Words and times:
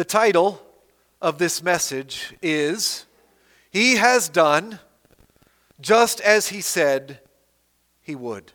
The 0.00 0.04
title 0.06 0.62
of 1.20 1.36
this 1.36 1.62
message 1.62 2.34
is 2.40 3.04
He 3.70 3.96
Has 3.96 4.30
Done 4.30 4.78
Just 5.78 6.22
as 6.22 6.48
He 6.48 6.62
Said 6.62 7.20
He 8.00 8.14
Would. 8.14 8.52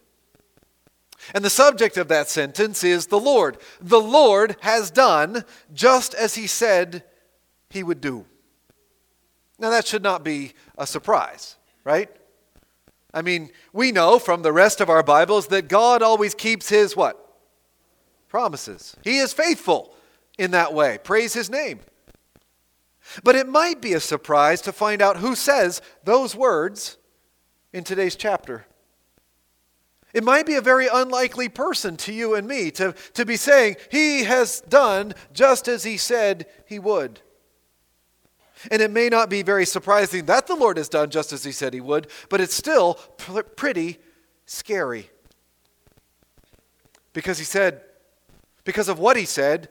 And 1.35 1.45
the 1.45 1.51
subject 1.51 1.97
of 1.97 2.07
that 2.07 2.29
sentence 2.29 2.83
is 2.83 3.05
the 3.05 3.19
Lord. 3.19 3.59
The 3.79 4.01
Lord 4.01 4.55
has 4.61 4.89
done 4.89 5.45
just 5.71 6.15
as 6.15 6.33
He 6.33 6.47
said 6.47 7.03
He 7.69 7.83
would 7.83 8.01
do. 8.01 8.25
Now, 9.59 9.69
that 9.69 9.85
should 9.85 10.01
not 10.01 10.23
be 10.23 10.53
a 10.79 10.87
surprise, 10.87 11.57
right? 11.83 12.09
I 13.13 13.21
mean, 13.21 13.51
we 13.71 13.91
know 13.91 14.17
from 14.17 14.41
the 14.41 14.51
rest 14.51 14.81
of 14.81 14.89
our 14.89 15.03
Bibles 15.03 15.45
that 15.49 15.67
God 15.67 16.01
always 16.01 16.33
keeps 16.33 16.69
His 16.69 16.95
what? 16.95 17.37
Promises. 18.29 18.97
He 19.03 19.19
is 19.19 19.31
faithful 19.31 19.94
in 20.37 20.51
that 20.51 20.73
way. 20.73 20.99
Praise 21.03 21.33
His 21.33 21.49
name. 21.49 21.79
But 23.23 23.35
it 23.35 23.47
might 23.47 23.81
be 23.81 23.93
a 23.93 23.99
surprise 23.99 24.61
to 24.61 24.71
find 24.71 25.01
out 25.01 25.17
who 25.17 25.35
says 25.35 25.81
those 26.03 26.35
words 26.35 26.97
in 27.71 27.83
today's 27.83 28.15
chapter. 28.15 28.65
It 30.13 30.23
might 30.23 30.45
be 30.45 30.55
a 30.55 30.61
very 30.61 30.87
unlikely 30.87 31.49
person 31.49 31.97
to 31.97 32.13
you 32.13 32.35
and 32.35 32.47
me 32.47 32.71
to, 32.71 32.93
to 33.13 33.25
be 33.25 33.35
saying, 33.35 33.75
He 33.91 34.23
has 34.23 34.61
done 34.61 35.13
just 35.33 35.67
as 35.67 35.83
He 35.83 35.97
said 35.97 36.45
He 36.65 36.79
would. 36.79 37.19
And 38.71 38.81
it 38.81 38.91
may 38.91 39.09
not 39.09 39.29
be 39.29 39.43
very 39.43 39.65
surprising 39.65 40.25
that 40.25 40.47
the 40.47 40.55
Lord 40.55 40.77
has 40.77 40.89
done 40.89 41.09
just 41.09 41.33
as 41.33 41.43
He 41.43 41.51
said 41.51 41.73
He 41.73 41.81
would, 41.81 42.07
but 42.29 42.39
it's 42.39 42.55
still 42.55 42.93
pr- 42.93 43.41
pretty 43.41 43.99
scary. 44.45 45.09
Because 47.11 47.37
He 47.37 47.45
said, 47.45 47.81
because 48.63 48.87
of 48.87 48.99
what 48.99 49.17
He 49.17 49.25
said 49.25 49.67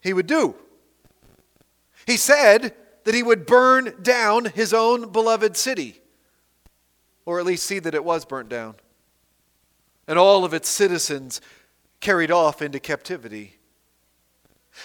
He 0.00 0.12
would 0.12 0.26
do. 0.26 0.54
He 2.06 2.16
said 2.16 2.74
that 3.04 3.14
He 3.14 3.22
would 3.22 3.46
burn 3.46 3.94
down 4.02 4.46
His 4.46 4.72
own 4.72 5.10
beloved 5.10 5.56
city, 5.56 6.00
or 7.26 7.38
at 7.38 7.46
least 7.46 7.66
see 7.66 7.78
that 7.78 7.94
it 7.94 8.04
was 8.04 8.24
burnt 8.24 8.48
down, 8.48 8.76
and 10.06 10.18
all 10.18 10.44
of 10.44 10.54
its 10.54 10.68
citizens 10.68 11.40
carried 12.00 12.30
off 12.30 12.62
into 12.62 12.80
captivity. 12.80 13.58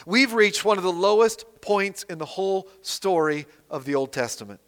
We've 0.05 0.33
reached 0.33 0.65
one 0.65 0.77
of 0.77 0.83
the 0.83 0.91
lowest 0.91 1.45
points 1.61 2.03
in 2.03 2.17
the 2.17 2.25
whole 2.25 2.67
story 2.81 3.45
of 3.69 3.85
the 3.85 3.95
Old 3.95 4.11
Testament 4.11 4.59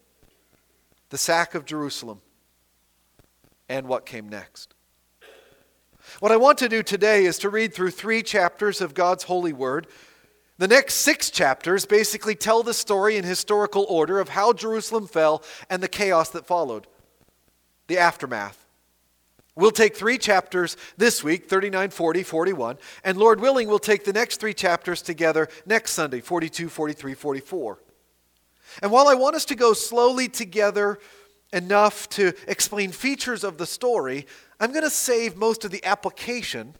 the 1.10 1.18
sack 1.20 1.56
of 1.56 1.66
Jerusalem 1.66 2.20
and 3.70 3.88
what 3.88 4.06
came 4.06 4.28
next. 4.28 4.74
What 6.20 6.32
I 6.32 6.38
want 6.38 6.58
to 6.60 6.70
do 6.70 6.84
today 6.84 7.26
is 7.26 7.38
to 7.40 7.50
read 7.50 7.74
through 7.74 7.92
three 7.92 8.22
chapters 8.22 8.82
of 8.82 8.94
God's 8.94 9.24
holy 9.24 9.54
word. 9.54 9.88
The 10.58 10.68
next 10.70 10.96
six 10.96 11.30
chapters 11.30 11.86
basically 11.86 12.36
tell 12.36 12.64
the 12.64 12.74
story 12.74 13.18
in 13.18 13.26
historical 13.26 13.86
order 13.90 14.20
of 14.20 14.30
how 14.30 14.54
Jerusalem 14.54 15.06
fell 15.06 15.44
and 15.70 15.84
the 15.84 15.90
chaos 15.90 16.30
that 16.30 16.46
followed, 16.46 16.88
the 17.88 17.98
aftermath. 17.98 18.66
We'll 19.58 19.72
take 19.72 19.96
three 19.96 20.18
chapters 20.18 20.78
this 20.98 21.24
week 21.24 21.50
39, 21.50 21.90
40, 21.90 22.24
41, 22.24 22.78
and 23.04 23.18
Lord 23.18 23.40
willing, 23.42 23.68
we'll 23.68 23.80
take 23.80 24.06
the 24.06 24.14
next 24.14 24.40
three 24.40 24.54
chapters 24.54 25.02
together 25.02 25.50
next 25.66 25.92
Sunday 25.92 26.22
42, 26.22 26.70
43, 26.70 27.14
44. 27.14 27.80
And 28.82 28.92
while 28.92 29.08
I 29.08 29.14
want 29.14 29.36
us 29.36 29.46
to 29.46 29.56
go 29.56 29.74
slowly 29.74 30.28
together 30.28 31.00
enough 31.54 32.10
to 32.10 32.34
explain 32.48 32.92
features 32.92 33.44
of 33.44 33.58
the 33.58 33.66
story, 33.66 34.26
I'm 34.60 34.72
going 34.72 34.84
to 34.84 34.90
save 34.90 35.36
most 35.38 35.64
of 35.64 35.72
the 35.72 35.84
application 35.86 36.76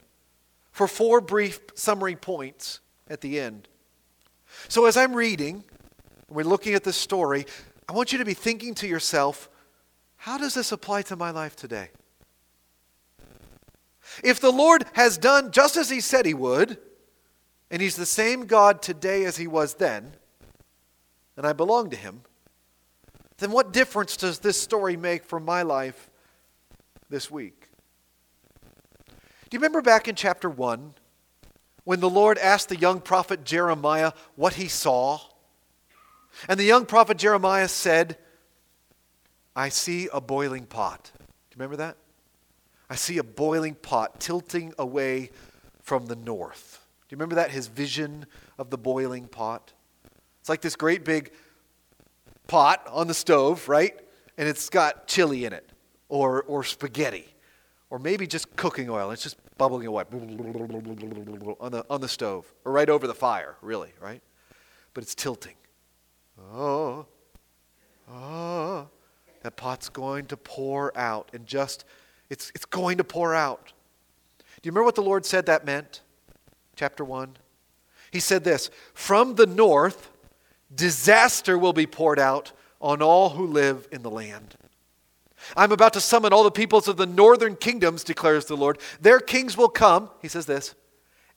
for 0.72 0.88
four 0.88 1.22
brief 1.22 1.60
summary 1.76 2.16
points 2.16 2.82
at 3.10 3.22
the 3.22 3.40
end. 3.40 3.68
So 4.68 4.86
as 4.86 4.98
I'm 4.98 5.14
reading, 5.14 5.64
we're 6.30 6.44
looking 6.44 6.74
at 6.74 6.84
this 6.84 6.98
story, 6.98 7.46
I 7.88 7.94
want 7.94 8.12
you 8.12 8.18
to 8.18 8.26
be 8.26 8.34
thinking 8.34 8.74
to 8.76 8.88
yourself, 8.88 9.50
how 10.18 10.38
does 10.38 10.54
this 10.54 10.72
apply 10.72 11.04
to 11.04 11.16
my 11.16 11.32
life 11.32 11.56
today? 11.56 11.90
If 14.24 14.40
the 14.40 14.52
Lord 14.52 14.86
has 14.94 15.18
done 15.18 15.52
just 15.52 15.78
as 15.78 15.90
he 15.90 16.00
said 16.00 16.26
he 16.26 16.34
would, 16.34 16.78
and 17.70 17.82
he's 17.82 17.96
the 17.96 18.06
same 18.06 18.46
God 18.46 18.82
today 18.82 19.26
as 19.26 19.38
he 19.38 19.48
was 19.48 19.76
then, 19.76 20.14
and 21.36 21.46
I 21.46 21.54
belong 21.54 21.90
to 21.90 21.98
him, 21.98 22.22
then 23.38 23.52
what 23.52 23.74
difference 23.74 24.16
does 24.16 24.40
this 24.40 24.60
story 24.60 24.96
make 24.96 25.26
for 25.26 25.40
my 25.40 25.62
life 25.62 26.10
this 27.10 27.30
week? 27.30 27.68
Do 29.08 29.12
you 29.52 29.60
remember 29.60 29.82
back 29.82 30.08
in 30.08 30.16
chapter 30.16 30.50
1 30.50 30.94
when 31.86 32.02
the 32.02 32.10
Lord 32.10 32.38
asked 32.38 32.70
the 32.70 32.76
young 32.76 33.00
prophet 33.00 33.46
Jeremiah 33.46 34.12
what 34.36 34.56
he 34.56 34.68
saw? 34.68 35.22
And 36.50 36.60
the 36.60 36.66
young 36.66 36.86
prophet 36.86 37.18
Jeremiah 37.18 37.70
said, 37.70 38.18
I 39.56 39.70
see 39.70 40.10
a 40.12 40.20
boiling 40.20 40.66
pot. 40.66 41.12
Do 41.16 41.22
you 41.24 41.56
remember 41.58 41.78
that? 41.78 41.96
I 42.90 42.96
see 42.96 43.18
a 43.20 43.24
boiling 43.24 43.76
pot 43.76 44.20
tilting 44.20 44.74
away 44.78 45.30
from 45.82 46.08
the 46.08 46.16
north. 46.16 46.82
Do 47.08 47.14
you 47.14 47.18
remember 47.18 47.36
that? 47.36 47.52
His 47.52 47.68
vision 47.68 48.26
of 48.58 48.70
the 48.70 48.78
boiling 48.78 49.28
pot? 49.28 49.72
It's 50.42 50.50
like 50.50 50.62
this 50.62 50.76
great 50.76 51.06
big 51.06 51.32
pot 52.48 52.86
on 52.92 53.08
the 53.08 53.14
stove, 53.14 53.70
right? 53.70 53.98
And 54.38 54.50
it's 54.50 54.70
got 54.70 55.08
chili 55.08 55.46
in 55.46 55.54
it, 55.54 55.70
or, 56.10 56.44
or 56.44 56.64
spaghetti, 56.64 57.34
or 57.90 58.00
maybe 58.00 58.28
just 58.28 58.56
cooking 58.56 58.90
oil. 58.90 59.12
It's 59.12 59.24
just 59.24 59.38
bubbling 59.58 59.88
away 59.88 60.04
on 61.60 61.72
the, 61.72 61.86
on 61.90 62.02
the 62.02 62.08
stove, 62.08 62.52
or 62.64 62.72
right 62.72 62.90
over 62.90 63.08
the 63.08 63.14
fire, 63.14 63.56
really, 63.62 63.94
right? 64.02 64.22
But 64.94 65.04
it's 65.04 65.16
tilting. 65.16 65.56
Oh, 66.52 67.06
oh, 68.12 68.90
that 69.42 69.56
pot's 69.56 69.90
going 69.90 70.26
to 70.28 70.38
pour 70.38 70.98
out, 70.98 71.30
and 71.34 71.46
just 71.46 71.86
it's, 72.30 72.52
it's 72.56 72.66
going 72.66 72.98
to 72.98 73.04
pour 73.04 73.34
out. 73.34 73.72
Do 74.62 74.68
you 74.68 74.72
remember 74.72 74.86
what 74.86 74.96
the 74.96 75.02
Lord 75.02 75.26
said 75.26 75.46
that 75.46 75.66
meant? 75.66 76.02
Chapter 76.76 77.06
1. 77.06 77.38
He 78.12 78.20
said 78.20 78.44
this 78.44 78.70
From 78.94 79.36
the 79.36 79.46
north, 79.46 80.10
disaster 80.74 81.58
will 81.58 81.74
be 81.74 81.86
poured 81.86 82.20
out 82.20 82.52
on 82.82 83.02
all 83.02 83.30
who 83.30 83.48
live 83.48 83.88
in 83.92 84.02
the 84.02 84.12
land. 84.12 84.56
I'm 85.56 85.72
about 85.72 85.94
to 85.94 86.02
summon 86.02 86.34
all 86.34 86.44
the 86.44 86.52
peoples 86.52 86.88
of 86.88 86.98
the 86.98 87.06
northern 87.06 87.56
kingdoms, 87.56 88.04
declares 88.04 88.46
the 88.46 88.58
Lord. 88.58 88.80
Their 89.00 89.20
kings 89.20 89.58
will 89.58 89.70
come, 89.70 90.10
he 90.22 90.28
says 90.28 90.46
this, 90.46 90.76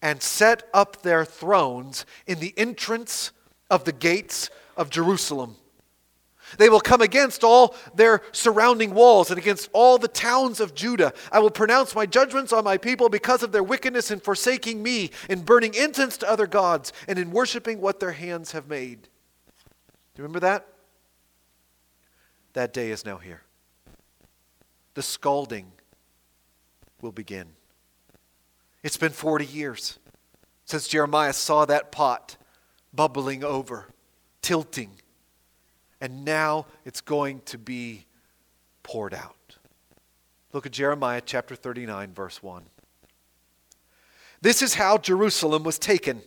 and 0.00 0.22
set 0.22 0.68
up 0.72 1.02
their 1.02 1.24
thrones 1.24 2.06
in 2.26 2.38
the 2.38 2.54
entrance 2.56 3.32
of 3.70 3.84
the 3.84 3.92
gates 3.92 4.50
of 4.76 4.90
Jerusalem. 4.90 5.56
They 6.56 6.70
will 6.70 6.80
come 6.80 7.02
against 7.02 7.44
all 7.44 7.74
their 7.94 8.22
surrounding 8.32 8.94
walls 8.94 9.30
and 9.30 9.38
against 9.38 9.68
all 9.74 9.98
the 9.98 10.08
towns 10.08 10.60
of 10.60 10.74
Judah. 10.74 11.12
I 11.30 11.40
will 11.40 11.50
pronounce 11.50 11.94
my 11.94 12.06
judgments 12.06 12.52
on 12.54 12.64
my 12.64 12.78
people 12.78 13.10
because 13.10 13.42
of 13.42 13.52
their 13.52 13.62
wickedness 13.62 14.10
in 14.10 14.20
forsaking 14.20 14.82
me, 14.82 15.10
in 15.28 15.42
burning 15.42 15.74
incense 15.74 16.16
to 16.18 16.30
other 16.30 16.46
gods, 16.46 16.92
and 17.06 17.18
in 17.18 17.32
worshiping 17.32 17.80
what 17.80 18.00
their 18.00 18.12
hands 18.12 18.52
have 18.52 18.66
made. 18.66 19.02
Do 19.02 20.22
you 20.22 20.22
remember 20.22 20.40
that? 20.40 20.66
That 22.54 22.72
day 22.72 22.90
is 22.90 23.04
now 23.04 23.18
here. 23.18 23.42
The 24.98 25.02
scalding 25.04 25.70
will 27.00 27.12
begin. 27.12 27.46
It's 28.82 28.96
been 28.96 29.12
40 29.12 29.46
years 29.46 29.96
since 30.64 30.88
Jeremiah 30.88 31.32
saw 31.34 31.64
that 31.66 31.92
pot 31.92 32.36
bubbling 32.92 33.44
over, 33.44 33.86
tilting 34.42 34.90
and 36.00 36.24
now 36.24 36.66
it's 36.84 37.00
going 37.00 37.42
to 37.42 37.58
be 37.58 38.06
poured 38.82 39.14
out. 39.14 39.58
Look 40.52 40.66
at 40.66 40.72
Jeremiah 40.72 41.22
chapter 41.24 41.54
39, 41.54 42.12
verse 42.12 42.42
1. 42.42 42.64
This 44.40 44.62
is 44.62 44.74
how 44.74 44.98
Jerusalem 44.98 45.62
was 45.62 45.78
taken. 45.78 46.22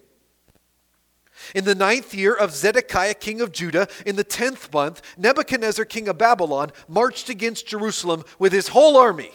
In 1.55 1.65
the 1.65 1.75
ninth 1.75 2.13
year 2.13 2.33
of 2.33 2.51
Zedekiah, 2.51 3.15
king 3.15 3.41
of 3.41 3.51
Judah, 3.51 3.87
in 4.05 4.15
the 4.15 4.23
tenth 4.23 4.71
month, 4.73 5.01
Nebuchadnezzar, 5.17 5.85
king 5.85 6.07
of 6.07 6.17
Babylon, 6.17 6.71
marched 6.87 7.29
against 7.29 7.67
Jerusalem 7.67 8.23
with 8.39 8.53
his 8.53 8.69
whole 8.69 8.97
army 8.97 9.31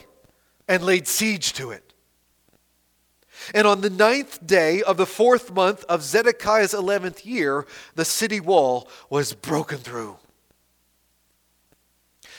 and 0.69 0.83
laid 0.83 1.07
siege 1.07 1.53
to 1.55 1.71
it. 1.71 1.95
And 3.55 3.67
on 3.67 3.81
the 3.81 3.91
ninth 3.91 4.45
day 4.47 4.83
of 4.83 4.97
the 4.97 5.07
fourth 5.07 5.53
month 5.53 5.85
of 5.85 6.03
Zedekiah's 6.03 6.75
eleventh 6.75 7.25
year, 7.25 7.67
the 7.95 8.05
city 8.05 8.41
wall 8.41 8.89
was 9.11 9.33
broken 9.33 9.79
through. 9.79 10.17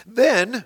Then 0.06 0.65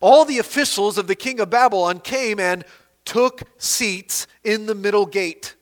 all 0.00 0.24
the 0.24 0.38
officials 0.38 0.98
of 0.98 1.06
the 1.06 1.14
king 1.14 1.40
of 1.40 1.50
Babylon 1.50 2.00
came 2.00 2.38
and 2.38 2.64
took 3.04 3.42
seats 3.56 4.26
in 4.44 4.66
the 4.66 4.74
middle 4.74 5.06
gate. 5.06 5.54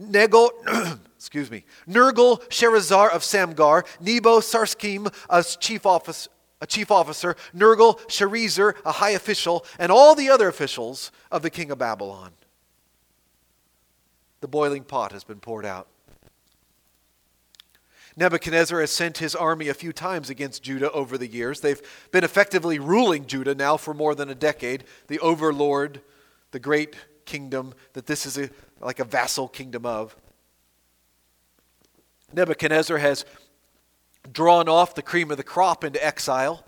Nego, 0.00 0.50
excuse 1.16 1.50
me, 1.50 1.64
Nergal 1.86 2.40
Sharezer 2.48 3.10
of 3.12 3.22
Samgar, 3.22 3.86
Nebo 4.00 4.40
Sarsekim, 4.40 5.12
a 5.28 5.44
chief 5.44 5.84
officer, 5.84 6.30
a 6.62 6.66
chief 6.66 6.90
officer, 6.90 7.36
Nergal 7.54 8.00
Sharezer, 8.08 8.74
a 8.86 8.92
high 8.92 9.10
official, 9.10 9.64
and 9.78 9.92
all 9.92 10.14
the 10.14 10.30
other 10.30 10.48
officials 10.48 11.12
of 11.30 11.42
the 11.42 11.50
king 11.50 11.70
of 11.70 11.78
Babylon. 11.78 12.32
The 14.40 14.48
boiling 14.48 14.84
pot 14.84 15.12
has 15.12 15.22
been 15.22 15.38
poured 15.38 15.66
out. 15.66 15.86
Nebuchadnezzar 18.16 18.80
has 18.80 18.90
sent 18.90 19.18
his 19.18 19.34
army 19.34 19.68
a 19.68 19.74
few 19.74 19.92
times 19.92 20.30
against 20.30 20.62
Judah 20.62 20.90
over 20.92 21.18
the 21.18 21.26
years. 21.26 21.60
They've 21.60 21.80
been 22.10 22.24
effectively 22.24 22.78
ruling 22.78 23.26
Judah 23.26 23.54
now 23.54 23.76
for 23.76 23.94
more 23.94 24.14
than 24.14 24.30
a 24.30 24.34
decade, 24.34 24.84
the 25.08 25.18
overlord, 25.20 26.00
the 26.50 26.58
great 26.58 26.96
kingdom 27.30 27.72
that 27.92 28.06
this 28.06 28.26
is 28.26 28.36
a, 28.36 28.50
like 28.80 28.98
a 28.98 29.04
vassal 29.04 29.48
kingdom 29.48 29.86
of. 29.86 30.16
Nebuchadnezzar 32.32 32.98
has 32.98 33.24
drawn 34.32 34.68
off 34.68 34.94
the 34.94 35.02
cream 35.02 35.30
of 35.30 35.36
the 35.36 35.42
crop 35.42 35.84
into 35.84 36.04
exile, 36.04 36.64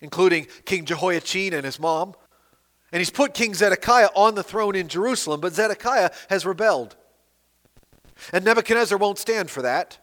including 0.00 0.46
King 0.64 0.84
Jehoiachin 0.84 1.52
and 1.52 1.64
his 1.64 1.78
mom. 1.78 2.14
And 2.92 3.00
he's 3.00 3.10
put 3.10 3.34
King 3.34 3.54
Zedekiah 3.54 4.10
on 4.14 4.34
the 4.34 4.42
throne 4.42 4.76
in 4.76 4.88
Jerusalem, 4.88 5.40
but 5.40 5.52
Zedekiah 5.52 6.10
has 6.30 6.46
rebelled. 6.46 6.96
And 8.32 8.44
Nebuchadnezzar 8.44 8.96
won't 8.96 9.18
stand 9.18 9.50
for 9.50 9.62
that. 9.62 9.98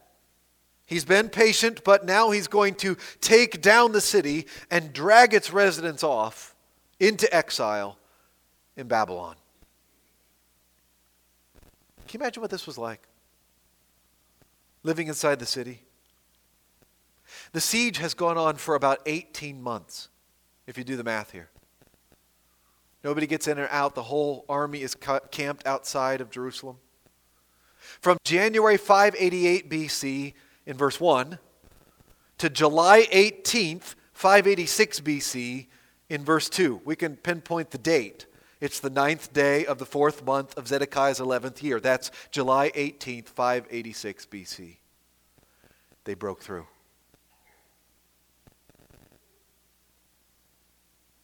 He's 0.85 1.05
been 1.05 1.29
patient, 1.29 1.85
but 1.85 2.05
now 2.05 2.31
he's 2.31 2.49
going 2.49 2.75
to 2.75 2.97
take 3.21 3.61
down 3.61 3.93
the 3.93 4.01
city 4.01 4.47
and 4.69 4.91
drag 4.91 5.33
its 5.33 5.53
residents 5.53 6.03
off 6.03 6.53
into 6.99 7.33
exile 7.33 7.97
in 8.75 8.89
Babylon. 8.89 9.35
Can 12.11 12.19
you 12.19 12.25
imagine 12.25 12.41
what 12.41 12.51
this 12.51 12.67
was 12.67 12.77
like? 12.77 13.07
Living 14.83 15.07
inside 15.07 15.39
the 15.39 15.45
city. 15.45 15.83
The 17.53 17.61
siege 17.61 17.99
has 17.99 18.13
gone 18.13 18.37
on 18.37 18.57
for 18.57 18.75
about 18.75 18.99
18 19.05 19.63
months, 19.63 20.09
if 20.67 20.77
you 20.77 20.83
do 20.83 20.97
the 20.97 21.05
math 21.05 21.31
here. 21.31 21.47
Nobody 23.01 23.27
gets 23.27 23.47
in 23.47 23.57
or 23.57 23.69
out. 23.69 23.95
The 23.95 24.03
whole 24.03 24.43
army 24.49 24.81
is 24.81 24.93
camped 25.31 25.65
outside 25.65 26.19
of 26.19 26.29
Jerusalem. 26.29 26.79
From 27.77 28.17
January 28.25 28.75
588 28.75 29.69
BC 29.69 30.33
in 30.65 30.75
verse 30.75 30.99
1 30.99 31.39
to 32.39 32.49
July 32.49 33.07
18th, 33.13 33.95
586 34.11 34.99
BC 34.99 35.67
in 36.09 36.25
verse 36.25 36.49
2. 36.49 36.81
We 36.83 36.97
can 36.97 37.15
pinpoint 37.15 37.71
the 37.71 37.77
date. 37.77 38.25
It's 38.61 38.79
the 38.79 38.91
ninth 38.91 39.33
day 39.33 39.65
of 39.65 39.79
the 39.79 39.85
fourth 39.85 40.23
month 40.23 40.55
of 40.57 40.67
Zedekiah's 40.67 41.19
11th 41.19 41.63
year. 41.63 41.79
That's 41.79 42.11
July 42.29 42.69
18th, 42.75 43.25
586 43.25 44.27
BC. 44.27 44.77
They 46.03 46.13
broke 46.13 46.41
through. 46.41 46.67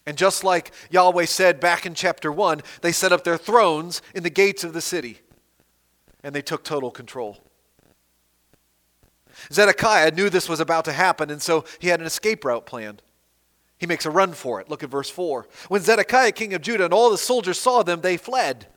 And 0.08 0.18
just 0.18 0.44
like 0.44 0.72
Yahweh 0.90 1.26
said 1.26 1.60
back 1.60 1.86
in 1.86 1.94
chapter 1.94 2.32
1, 2.32 2.62
they 2.82 2.92
set 2.92 3.12
up 3.12 3.24
their 3.24 3.38
thrones 3.38 4.02
in 4.16 4.24
the 4.24 4.30
gates 4.30 4.64
of 4.64 4.74
the 4.74 4.82
city 4.82 5.20
and 6.24 6.34
they 6.34 6.42
took 6.42 6.64
total 6.64 6.92
control. 6.92 7.38
Zedekiah 9.52 10.12
knew 10.12 10.30
this 10.30 10.50
was 10.50 10.60
about 10.60 10.86
to 10.86 10.92
happen, 10.92 11.30
and 11.30 11.42
so 11.42 11.64
he 11.80 11.90
had 11.90 12.00
an 12.00 12.08
escape 12.08 12.44
route 12.44 12.66
planned. 12.66 13.04
He 13.78 13.86
makes 13.86 14.06
a 14.06 14.12
run 14.12 14.34
for 14.34 14.60
it. 14.60 14.70
Look 14.70 14.84
at 14.84 14.90
verse 14.90 15.10
4. 15.10 15.48
When 15.68 15.82
Zedekiah, 15.82 16.32
king 16.32 16.54
of 16.54 16.62
Judah, 16.62 16.86
and 16.86 16.94
all 16.94 17.12
the 17.12 17.18
soldiers 17.18 17.60
saw 17.60 17.84
them, 17.84 18.02
they 18.02 18.18
fled. 18.18 18.68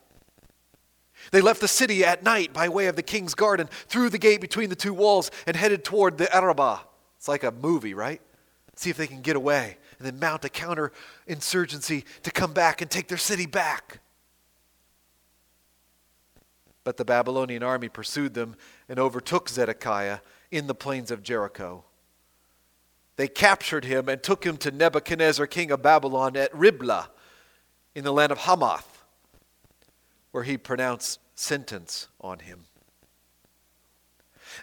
They 1.32 1.40
left 1.40 1.60
the 1.60 1.68
city 1.68 2.04
at 2.04 2.22
night 2.22 2.52
by 2.52 2.68
way 2.68 2.86
of 2.86 2.96
the 2.96 3.02
king's 3.02 3.34
garden, 3.34 3.68
through 3.86 4.10
the 4.10 4.18
gate 4.18 4.40
between 4.40 4.68
the 4.68 4.76
two 4.76 4.92
walls, 4.92 5.30
and 5.46 5.56
headed 5.56 5.84
toward 5.84 6.18
the 6.18 6.34
Arabah. 6.34 6.80
It's 7.16 7.28
like 7.28 7.44
a 7.44 7.50
movie, 7.50 7.94
right? 7.94 8.20
See 8.76 8.90
if 8.90 8.96
they 8.96 9.06
can 9.06 9.20
get 9.20 9.36
away, 9.36 9.76
and 9.98 10.06
then 10.06 10.18
mount 10.18 10.44
a 10.44 10.48
counterinsurgency 10.48 12.04
to 12.22 12.30
come 12.30 12.52
back 12.52 12.80
and 12.80 12.90
take 12.90 13.08
their 13.08 13.18
city 13.18 13.46
back. 13.46 14.00
But 16.84 16.96
the 16.96 17.04
Babylonian 17.04 17.62
army 17.62 17.88
pursued 17.88 18.34
them 18.34 18.56
and 18.88 18.98
overtook 18.98 19.48
Zedekiah 19.48 20.20
in 20.50 20.66
the 20.66 20.74
plains 20.74 21.10
of 21.10 21.22
Jericho. 21.22 21.84
They 23.20 23.28
captured 23.28 23.84
him 23.84 24.08
and 24.08 24.22
took 24.22 24.46
him 24.46 24.56
to 24.56 24.70
Nebuchadnezzar, 24.70 25.46
king 25.46 25.70
of 25.70 25.82
Babylon, 25.82 26.38
at 26.38 26.54
Riblah 26.54 27.10
in 27.94 28.02
the 28.02 28.14
land 28.14 28.32
of 28.32 28.38
Hamath, 28.38 29.04
where 30.30 30.44
he 30.44 30.56
pronounced 30.56 31.20
sentence 31.34 32.08
on 32.22 32.38
him. 32.38 32.64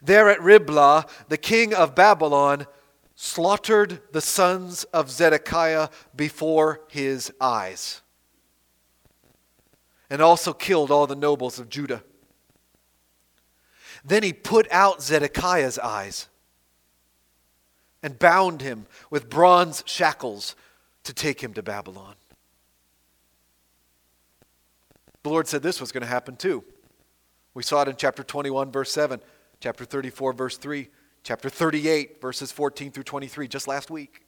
There 0.01 0.27
at 0.27 0.41
Riblah, 0.41 1.05
the 1.29 1.37
king 1.37 1.71
of 1.71 1.93
Babylon 1.93 2.65
slaughtered 3.13 4.01
the 4.11 4.21
sons 4.21 4.85
of 4.85 5.11
Zedekiah 5.11 5.89
before 6.15 6.81
his 6.87 7.31
eyes, 7.39 8.01
and 10.09 10.19
also 10.19 10.51
killed 10.51 10.89
all 10.89 11.05
the 11.05 11.15
nobles 11.15 11.59
of 11.59 11.69
Judah. 11.69 12.03
Then 14.03 14.23
he 14.23 14.33
put 14.33 14.67
out 14.71 15.03
Zedekiah's 15.03 15.77
eyes 15.77 16.27
and 18.07 18.17
bound 18.17 18.61
him 18.61 18.85
with 19.09 19.29
bronze 19.29 19.83
shackles 19.85 20.55
to 21.03 21.13
take 21.13 21.43
him 21.43 21.53
to 21.53 21.61
Babylon. 21.61 22.15
The 25.23 25.29
Lord 25.29 25.45
said 25.45 25.61
this 25.61 25.81
was 25.81 25.91
going 25.91 26.03
to 26.03 26.07
happen 26.07 26.37
too. 26.37 26.63
We 27.53 27.63
saw 27.63 27.81
it 27.81 27.89
in 27.89 27.97
chapter 27.97 28.23
21, 28.23 28.71
verse 28.71 28.93
7, 28.93 29.19
chapter 29.59 29.83
34, 29.83 30.31
verse 30.31 30.55
3, 30.55 30.87
chapter 31.21 31.49
38, 31.49 32.21
verses 32.21 32.49
14 32.49 32.91
through 32.91 33.03
23, 33.03 33.49
just 33.49 33.67
last 33.67 33.91
week. 33.91 34.21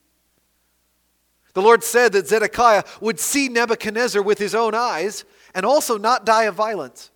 The 1.53 1.61
Lord 1.61 1.81
said 1.81 2.11
that 2.11 2.27
Zedekiah 2.27 2.83
would 2.99 3.17
see 3.17 3.47
Nebuchadnezzar 3.47 4.21
with 4.21 4.39
his 4.39 4.53
own 4.53 4.75
eyes 4.75 5.23
and 5.55 5.65
also 5.65 5.97
not 5.97 6.25
die 6.25 6.43
of 6.43 6.55
violence. 6.55 7.11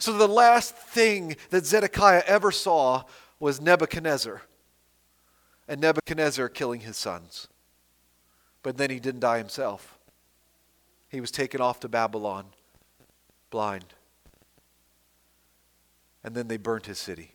So 0.00 0.14
the 0.14 0.26
last 0.26 0.76
thing 0.76 1.36
that 1.50 1.64
Zedekiah 1.64 2.24
ever 2.26 2.50
saw 2.50 3.04
was 3.38 3.60
Nebuchadnezzar 3.60 4.42
and 5.68 5.80
Nebuchadnezzar 5.80 6.48
killing 6.48 6.80
his 6.80 6.96
sons. 6.96 7.46
But 8.62 8.78
then 8.78 8.90
he 8.90 8.98
didn't 8.98 9.20
die 9.20 9.38
himself. 9.38 9.98
He 11.08 11.20
was 11.20 11.30
taken 11.30 11.60
off 11.60 11.80
to 11.80 11.88
Babylon, 11.88 12.46
blind. 13.50 13.94
And 16.24 16.34
then 16.34 16.48
they 16.48 16.56
burnt 16.56 16.86
his 16.86 16.98
city. 16.98 17.34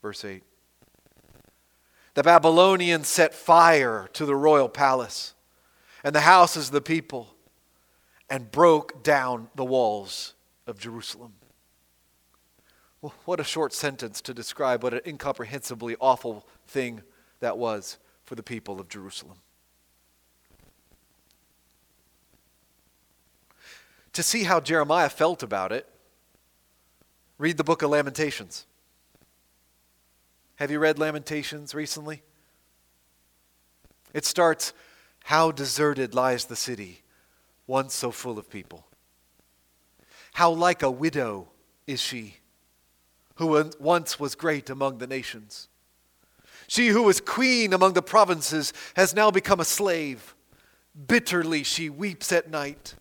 Verse 0.00 0.24
8. 0.24 0.42
The 2.14 2.22
Babylonians 2.22 3.08
set 3.08 3.34
fire 3.34 4.08
to 4.12 4.24
the 4.24 4.36
royal 4.36 4.68
palace 4.68 5.34
and 6.04 6.14
the 6.14 6.20
houses 6.20 6.68
of 6.68 6.72
the 6.72 6.80
people 6.80 7.34
and 8.30 8.50
broke 8.50 9.02
down 9.02 9.48
the 9.54 9.64
walls 9.64 10.34
of 10.66 10.78
Jerusalem. 10.78 11.32
Well, 13.04 13.12
what 13.26 13.38
a 13.38 13.44
short 13.44 13.74
sentence 13.74 14.22
to 14.22 14.32
describe 14.32 14.82
what 14.82 14.94
an 14.94 15.02
incomprehensibly 15.04 15.94
awful 16.00 16.46
thing 16.66 17.02
that 17.40 17.58
was 17.58 17.98
for 18.24 18.34
the 18.34 18.42
people 18.42 18.80
of 18.80 18.88
Jerusalem. 18.88 19.36
To 24.14 24.22
see 24.22 24.44
how 24.44 24.58
Jeremiah 24.58 25.10
felt 25.10 25.42
about 25.42 25.70
it, 25.70 25.86
read 27.36 27.58
the 27.58 27.62
book 27.62 27.82
of 27.82 27.90
Lamentations. 27.90 28.64
Have 30.56 30.70
you 30.70 30.78
read 30.78 30.98
Lamentations 30.98 31.74
recently? 31.74 32.22
It 34.14 34.24
starts, 34.24 34.72
How 35.24 35.52
deserted 35.52 36.14
lies 36.14 36.46
the 36.46 36.56
city, 36.56 37.02
once 37.66 37.92
so 37.92 38.10
full 38.10 38.38
of 38.38 38.48
people. 38.48 38.86
How 40.32 40.50
like 40.50 40.82
a 40.82 40.90
widow 40.90 41.50
is 41.86 42.00
she, 42.00 42.38
who 43.36 43.70
once 43.80 44.20
was 44.20 44.34
great 44.34 44.70
among 44.70 44.98
the 44.98 45.06
nations. 45.06 45.68
She 46.66 46.88
who 46.88 47.02
was 47.02 47.20
queen 47.20 47.72
among 47.72 47.92
the 47.92 48.02
provinces 48.02 48.72
has 48.96 49.14
now 49.14 49.30
become 49.30 49.60
a 49.60 49.64
slave. 49.64 50.34
Bitterly 51.06 51.62
she 51.62 51.90
weeps 51.90 52.32
at 52.32 52.50
night. 52.50 52.94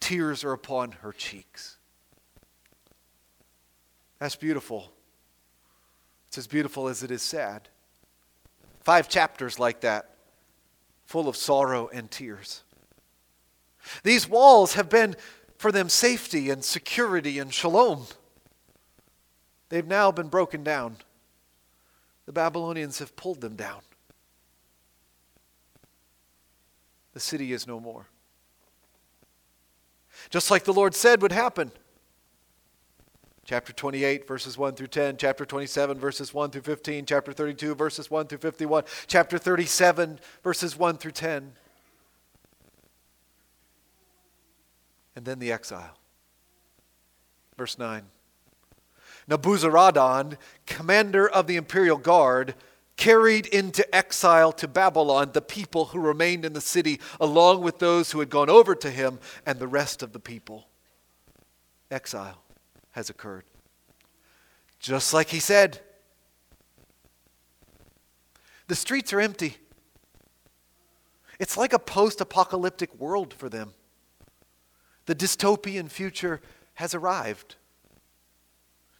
Tears 0.00 0.44
are 0.44 0.52
upon 0.52 0.92
her 0.92 1.12
cheeks. 1.12 1.78
That's 4.18 4.36
beautiful. 4.36 4.92
It's 6.28 6.38
as 6.38 6.46
beautiful 6.46 6.88
as 6.88 7.02
it 7.02 7.10
is 7.10 7.22
sad. 7.22 7.68
Five 8.80 9.08
chapters 9.08 9.58
like 9.58 9.80
that, 9.80 10.10
full 11.06 11.28
of 11.28 11.36
sorrow 11.36 11.88
and 11.92 12.10
tears. 12.10 12.64
These 14.02 14.28
walls 14.28 14.74
have 14.74 14.88
been 14.88 15.16
for 15.56 15.72
them 15.72 15.88
safety 15.88 16.50
and 16.50 16.64
security 16.64 17.38
and 17.38 17.52
shalom. 17.52 18.06
They've 19.68 19.86
now 19.86 20.10
been 20.10 20.28
broken 20.28 20.64
down. 20.64 20.96
The 22.26 22.32
Babylonians 22.32 22.98
have 22.98 23.16
pulled 23.16 23.40
them 23.40 23.56
down. 23.56 23.80
The 27.12 27.20
city 27.20 27.52
is 27.52 27.66
no 27.66 27.80
more. 27.80 28.06
Just 30.30 30.50
like 30.50 30.64
the 30.64 30.72
Lord 30.72 30.94
said 30.94 31.22
would 31.22 31.32
happen. 31.32 31.72
Chapter 33.44 33.72
28, 33.72 34.28
verses 34.28 34.58
1 34.58 34.74
through 34.74 34.88
10, 34.88 35.16
chapter 35.16 35.46
27, 35.46 35.98
verses 35.98 36.34
1 36.34 36.50
through 36.50 36.62
15, 36.62 37.06
chapter 37.06 37.32
32, 37.32 37.74
verses 37.74 38.10
1 38.10 38.26
through 38.26 38.38
51, 38.38 38.84
chapter 39.06 39.38
37, 39.38 40.18
verses 40.42 40.76
1 40.76 40.96
through 40.98 41.12
10. 41.12 41.52
and 45.18 45.26
then 45.26 45.40
the 45.40 45.50
exile. 45.50 45.98
Verse 47.56 47.76
9 47.76 48.04
Nebuzaradan, 49.28 50.36
commander 50.66 51.28
of 51.28 51.46
the 51.46 51.56
imperial 51.56 51.98
guard, 51.98 52.54
carried 52.96 53.46
into 53.46 53.94
exile 53.94 54.52
to 54.52 54.66
Babylon 54.66 55.30
the 55.32 55.42
people 55.42 55.86
who 55.86 56.00
remained 56.00 56.44
in 56.44 56.52
the 56.52 56.60
city, 56.60 57.00
along 57.20 57.62
with 57.62 57.78
those 57.78 58.10
who 58.10 58.20
had 58.20 58.30
gone 58.30 58.50
over 58.50 58.74
to 58.74 58.90
him 58.90 59.18
and 59.46 59.58
the 59.58 59.68
rest 59.68 60.02
of 60.02 60.12
the 60.12 60.18
people. 60.18 60.68
Exile 61.90 62.42
has 62.92 63.08
occurred. 63.08 63.44
Just 64.80 65.14
like 65.14 65.28
he 65.28 65.40
said. 65.40 65.80
The 68.66 68.74
streets 68.74 69.12
are 69.12 69.20
empty. 69.20 69.58
It's 71.38 71.56
like 71.56 71.72
a 71.72 71.78
post 71.78 72.20
apocalyptic 72.20 72.94
world 72.98 73.32
for 73.32 73.48
them. 73.48 73.74
The 75.06 75.14
dystopian 75.14 75.88
future 75.88 76.40
has 76.74 76.94
arrived. 76.94 77.56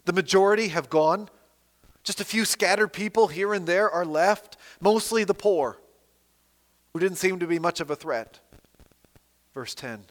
The 0.08 0.14
majority 0.14 0.68
have 0.68 0.88
gone. 0.88 1.28
Just 2.02 2.18
a 2.18 2.24
few 2.24 2.46
scattered 2.46 2.94
people 2.94 3.28
here 3.28 3.52
and 3.52 3.66
there 3.66 3.90
are 3.90 4.06
left, 4.06 4.56
mostly 4.80 5.22
the 5.22 5.34
poor, 5.34 5.76
who 6.94 6.98
didn't 6.98 7.18
seem 7.18 7.38
to 7.40 7.46
be 7.46 7.58
much 7.58 7.78
of 7.78 7.90
a 7.90 7.94
threat. 7.94 8.40
Verse 9.52 9.74
10. 9.74 10.06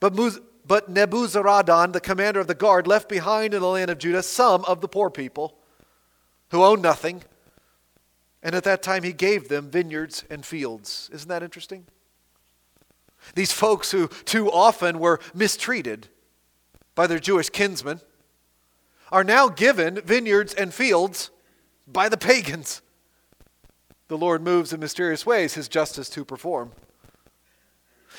But, 0.00 0.16
Muz- 0.16 0.40
but 0.66 0.92
Nebuzaradan, 0.92 1.92
the 1.92 2.00
commander 2.00 2.40
of 2.40 2.48
the 2.48 2.56
guard, 2.56 2.88
left 2.88 3.08
behind 3.08 3.54
in 3.54 3.60
the 3.60 3.68
land 3.68 3.92
of 3.92 3.98
Judah 3.98 4.24
some 4.24 4.64
of 4.64 4.80
the 4.80 4.88
poor 4.88 5.08
people 5.08 5.56
who 6.50 6.64
owned 6.64 6.82
nothing. 6.82 7.22
And 8.42 8.56
at 8.56 8.64
that 8.64 8.82
time, 8.82 9.04
he 9.04 9.12
gave 9.12 9.46
them 9.46 9.70
vineyards 9.70 10.24
and 10.28 10.44
fields. 10.44 11.10
Isn't 11.12 11.28
that 11.28 11.44
interesting? 11.44 11.86
These 13.36 13.52
folks 13.52 13.92
who 13.92 14.08
too 14.24 14.50
often 14.50 14.98
were 14.98 15.20
mistreated 15.32 16.08
by 16.96 17.06
their 17.06 17.20
Jewish 17.20 17.50
kinsmen 17.50 18.00
are 19.10 19.24
now 19.24 19.48
given 19.48 20.00
vineyards 20.00 20.54
and 20.54 20.72
fields 20.72 21.30
by 21.86 22.08
the 22.08 22.16
pagans. 22.16 22.82
The 24.08 24.18
Lord 24.18 24.42
moves 24.42 24.72
in 24.72 24.80
mysterious 24.80 25.26
ways 25.26 25.54
his 25.54 25.68
justice 25.68 26.08
to 26.10 26.24
perform. 26.24 26.72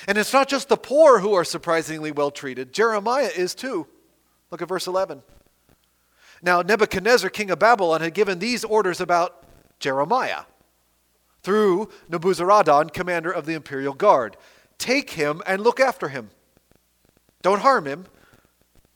And 0.07 0.17
it's 0.17 0.33
not 0.33 0.47
just 0.47 0.69
the 0.69 0.77
poor 0.77 1.19
who 1.19 1.33
are 1.33 1.43
surprisingly 1.43 2.11
well 2.11 2.31
treated, 2.31 2.73
Jeremiah 2.73 3.31
is 3.35 3.55
too. 3.55 3.87
Look 4.51 4.61
at 4.61 4.67
verse 4.67 4.87
11. 4.87 5.23
Now, 6.41 6.61
Nebuchadnezzar, 6.61 7.29
king 7.29 7.49
of 7.49 7.59
Babylon, 7.59 8.01
had 8.01 8.13
given 8.13 8.39
these 8.39 8.63
orders 8.63 9.01
about 9.01 9.43
Jeremiah 9.79 10.43
through 11.41 11.89
Nebuzaradan, 12.09 12.93
commander 12.93 13.31
of 13.31 13.45
the 13.45 13.53
imperial 13.53 13.93
guard 13.93 14.37
Take 14.77 15.11
him 15.11 15.41
and 15.47 15.63
look 15.63 15.79
after 15.79 16.09
him. 16.09 16.29
Don't 17.41 17.61
harm 17.61 17.85
him, 17.85 18.05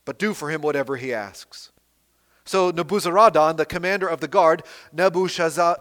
but 0.05 0.19
do 0.19 0.33
for 0.33 0.49
him 0.49 0.61
whatever 0.61 0.97
he 0.97 1.13
asks. 1.13 1.71
So 2.45 2.71
Nebuzaradan, 2.71 3.57
the 3.57 3.65
commander 3.65 4.07
of 4.07 4.19
the 4.19 4.27
guard, 4.27 4.63
Nebuchadnezzar, 4.91 5.77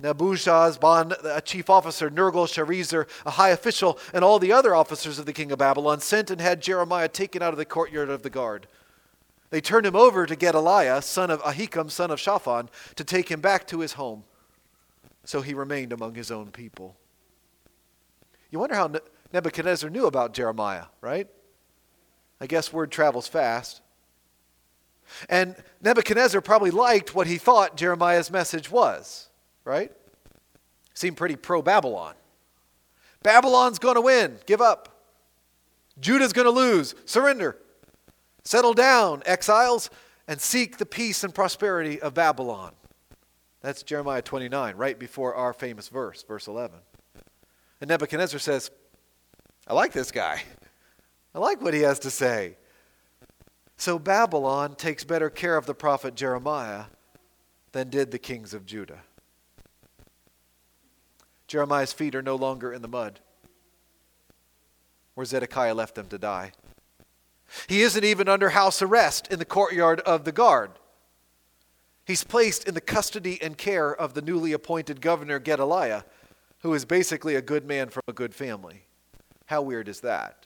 Nebuchadnezzar, 0.00 1.16
a 1.24 1.40
chief 1.40 1.70
officer, 1.70 2.10
Nergal 2.10 2.46
Sharezer, 2.46 3.08
a 3.24 3.30
high 3.32 3.50
official, 3.50 3.98
and 4.12 4.24
all 4.24 4.38
the 4.38 4.52
other 4.52 4.74
officers 4.74 5.18
of 5.18 5.26
the 5.26 5.32
king 5.32 5.52
of 5.52 5.58
Babylon 5.58 6.00
sent 6.00 6.30
and 6.30 6.40
had 6.40 6.60
Jeremiah 6.60 7.08
taken 7.08 7.42
out 7.42 7.52
of 7.52 7.58
the 7.58 7.64
courtyard 7.64 8.10
of 8.10 8.22
the 8.22 8.30
guard. 8.30 8.66
They 9.50 9.60
turned 9.60 9.86
him 9.86 9.94
over 9.94 10.26
to 10.26 10.34
Gedaliah, 10.34 11.00
son 11.00 11.30
of 11.30 11.40
Ahikam, 11.42 11.90
son 11.90 12.10
of 12.10 12.18
Shaphan, 12.18 12.68
to 12.96 13.04
take 13.04 13.30
him 13.30 13.40
back 13.40 13.66
to 13.68 13.80
his 13.80 13.92
home. 13.92 14.24
So 15.24 15.42
he 15.42 15.54
remained 15.54 15.92
among 15.92 16.16
his 16.16 16.30
own 16.30 16.50
people. 16.50 16.96
You 18.50 18.58
wonder 18.58 18.74
how 18.74 18.90
Nebuchadnezzar 19.32 19.90
knew 19.90 20.06
about 20.06 20.34
Jeremiah, 20.34 20.86
right? 21.00 21.28
I 22.40 22.46
guess 22.46 22.72
word 22.72 22.90
travels 22.90 23.28
fast. 23.28 23.80
And 25.28 25.56
Nebuchadnezzar 25.82 26.40
probably 26.40 26.70
liked 26.70 27.14
what 27.14 27.26
he 27.26 27.38
thought 27.38 27.76
Jeremiah's 27.76 28.30
message 28.30 28.70
was, 28.70 29.28
right? 29.64 29.92
Seemed 30.94 31.16
pretty 31.16 31.36
pro 31.36 31.62
Babylon. 31.62 32.14
Babylon's 33.22 33.78
going 33.78 33.94
to 33.94 34.00
win. 34.00 34.38
Give 34.46 34.60
up. 34.60 34.88
Judah's 36.00 36.32
going 36.32 36.46
to 36.46 36.50
lose. 36.50 36.94
Surrender. 37.04 37.56
Settle 38.44 38.74
down, 38.74 39.22
exiles, 39.24 39.88
and 40.28 40.40
seek 40.40 40.76
the 40.76 40.86
peace 40.86 41.24
and 41.24 41.34
prosperity 41.34 42.00
of 42.00 42.14
Babylon. 42.14 42.72
That's 43.62 43.82
Jeremiah 43.82 44.20
29, 44.20 44.76
right 44.76 44.98
before 44.98 45.34
our 45.34 45.54
famous 45.54 45.88
verse, 45.88 46.22
verse 46.22 46.46
11. 46.46 46.78
And 47.80 47.88
Nebuchadnezzar 47.88 48.38
says, 48.38 48.70
I 49.66 49.72
like 49.72 49.92
this 49.92 50.10
guy. 50.10 50.42
I 51.34 51.38
like 51.38 51.62
what 51.62 51.72
he 51.72 51.80
has 51.80 51.98
to 52.00 52.10
say. 52.10 52.56
So 53.76 53.98
Babylon 53.98 54.76
takes 54.76 55.04
better 55.04 55.30
care 55.30 55.56
of 55.56 55.66
the 55.66 55.74
prophet 55.74 56.14
Jeremiah 56.14 56.84
than 57.72 57.90
did 57.90 58.10
the 58.10 58.18
kings 58.18 58.54
of 58.54 58.66
Judah. 58.66 59.00
Jeremiah's 61.46 61.92
feet 61.92 62.14
are 62.14 62.22
no 62.22 62.36
longer 62.36 62.72
in 62.72 62.82
the 62.82 62.88
mud 62.88 63.20
where 65.14 65.24
Zedekiah 65.24 65.74
left 65.74 65.94
them 65.94 66.06
to 66.08 66.18
die. 66.18 66.52
He 67.68 67.82
isn't 67.82 68.04
even 68.04 68.28
under 68.28 68.50
house 68.50 68.82
arrest 68.82 69.28
in 69.30 69.38
the 69.38 69.44
courtyard 69.44 70.00
of 70.00 70.24
the 70.24 70.32
guard. 70.32 70.72
He's 72.04 72.24
placed 72.24 72.66
in 72.66 72.74
the 72.74 72.80
custody 72.80 73.40
and 73.40 73.56
care 73.56 73.94
of 73.94 74.14
the 74.14 74.22
newly 74.22 74.52
appointed 74.52 75.00
governor 75.00 75.38
Gedaliah, 75.38 76.04
who 76.60 76.74
is 76.74 76.84
basically 76.84 77.34
a 77.34 77.42
good 77.42 77.64
man 77.64 77.88
from 77.88 78.02
a 78.08 78.12
good 78.12 78.34
family. 78.34 78.86
How 79.46 79.62
weird 79.62 79.88
is 79.88 80.00
that? 80.00 80.43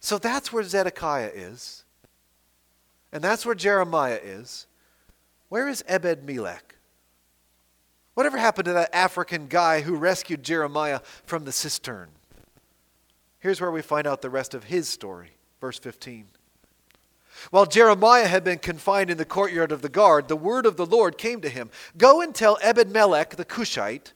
So 0.00 0.18
that's 0.18 0.52
where 0.52 0.64
Zedekiah 0.64 1.30
is. 1.34 1.84
And 3.12 3.22
that's 3.22 3.44
where 3.44 3.54
Jeremiah 3.54 4.18
is. 4.22 4.66
Where 5.48 5.68
is 5.68 5.84
Ebed 5.86 6.24
Melech? 6.24 6.76
Whatever 8.14 8.38
happened 8.38 8.66
to 8.66 8.72
that 8.72 8.94
African 8.94 9.46
guy 9.46 9.82
who 9.82 9.94
rescued 9.96 10.42
Jeremiah 10.42 11.00
from 11.24 11.44
the 11.44 11.52
cistern? 11.52 12.08
Here's 13.38 13.60
where 13.60 13.70
we 13.70 13.82
find 13.82 14.06
out 14.06 14.22
the 14.22 14.30
rest 14.30 14.54
of 14.54 14.64
his 14.64 14.88
story. 14.88 15.30
Verse 15.60 15.78
15. 15.78 16.26
While 17.50 17.66
Jeremiah 17.66 18.26
had 18.26 18.44
been 18.44 18.58
confined 18.58 19.10
in 19.10 19.16
the 19.16 19.24
courtyard 19.24 19.72
of 19.72 19.82
the 19.82 19.88
guard, 19.88 20.28
the 20.28 20.36
word 20.36 20.66
of 20.66 20.76
the 20.76 20.86
Lord 20.86 21.16
came 21.16 21.40
to 21.40 21.48
him 21.48 21.70
Go 21.96 22.20
and 22.20 22.34
tell 22.34 22.58
Ebed 22.60 22.90
Melech 22.90 23.36
the 23.36 23.44
Cushite 23.44 24.12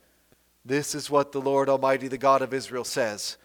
this 0.65 0.95
is 0.95 1.11
what 1.11 1.33
the 1.33 1.41
Lord 1.41 1.69
Almighty, 1.69 2.09
the 2.09 2.19
God 2.19 2.41
of 2.41 2.55
Israel, 2.55 2.85
says 2.85 3.37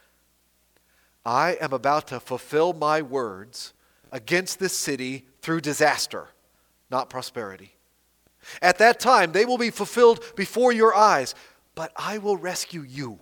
I 1.30 1.58
am 1.62 1.74
about 1.74 2.08
to 2.08 2.20
fulfill 2.20 2.74
my 2.74 3.04
words 3.04 3.74
against 4.12 4.58
this 4.58 4.76
city 4.76 5.28
through 5.44 5.62
disaster, 5.62 6.30
not 6.90 7.12
prosperity. 7.12 7.76
At 8.64 8.80
that 8.80 9.00
time, 9.00 9.32
they 9.32 9.46
will 9.46 9.60
be 9.60 9.70
fulfilled 9.70 10.24
before 10.36 10.72
your 10.72 10.96
eyes, 10.96 11.36
but 11.76 11.92
I 11.96 12.18
will 12.18 12.36
rescue 12.36 12.82
you 12.82 13.20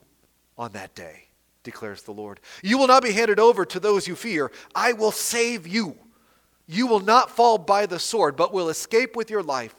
on 0.57 0.71
that 0.71 0.95
day, 0.95 1.25
declares 1.63 2.03
the 2.03 2.13
Lord. 2.13 2.39
You 2.63 2.77
will 2.77 2.87
not 2.87 3.03
be 3.03 3.11
handed 3.11 3.41
over 3.41 3.65
to 3.65 3.79
those 3.79 4.07
you 4.07 4.15
fear. 4.15 4.53
I 4.73 4.93
will 4.93 5.11
save 5.11 5.67
you. 5.67 5.97
You 6.65 6.87
will 6.87 7.01
not 7.01 7.29
fall 7.29 7.57
by 7.57 7.87
the 7.87 7.99
sword, 7.99 8.37
but 8.37 8.53
will 8.53 8.69
escape 8.69 9.17
with 9.17 9.29
your 9.29 9.43
life 9.43 9.75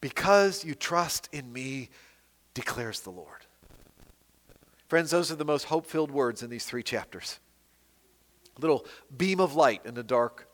because 0.00 0.64
you 0.64 0.74
trust 0.74 1.28
in 1.32 1.52
me 1.52 1.90
declares 2.54 3.00
the 3.00 3.10
Lord. 3.10 3.37
Friends, 4.88 5.10
those 5.10 5.30
are 5.30 5.36
the 5.36 5.44
most 5.44 5.64
hope 5.64 5.86
filled 5.86 6.10
words 6.10 6.42
in 6.42 6.48
these 6.48 6.64
three 6.64 6.82
chapters. 6.82 7.38
A 8.56 8.60
little 8.60 8.86
beam 9.14 9.38
of 9.38 9.54
light 9.54 9.82
in 9.84 9.96
a 9.96 10.02
dark 10.02 10.48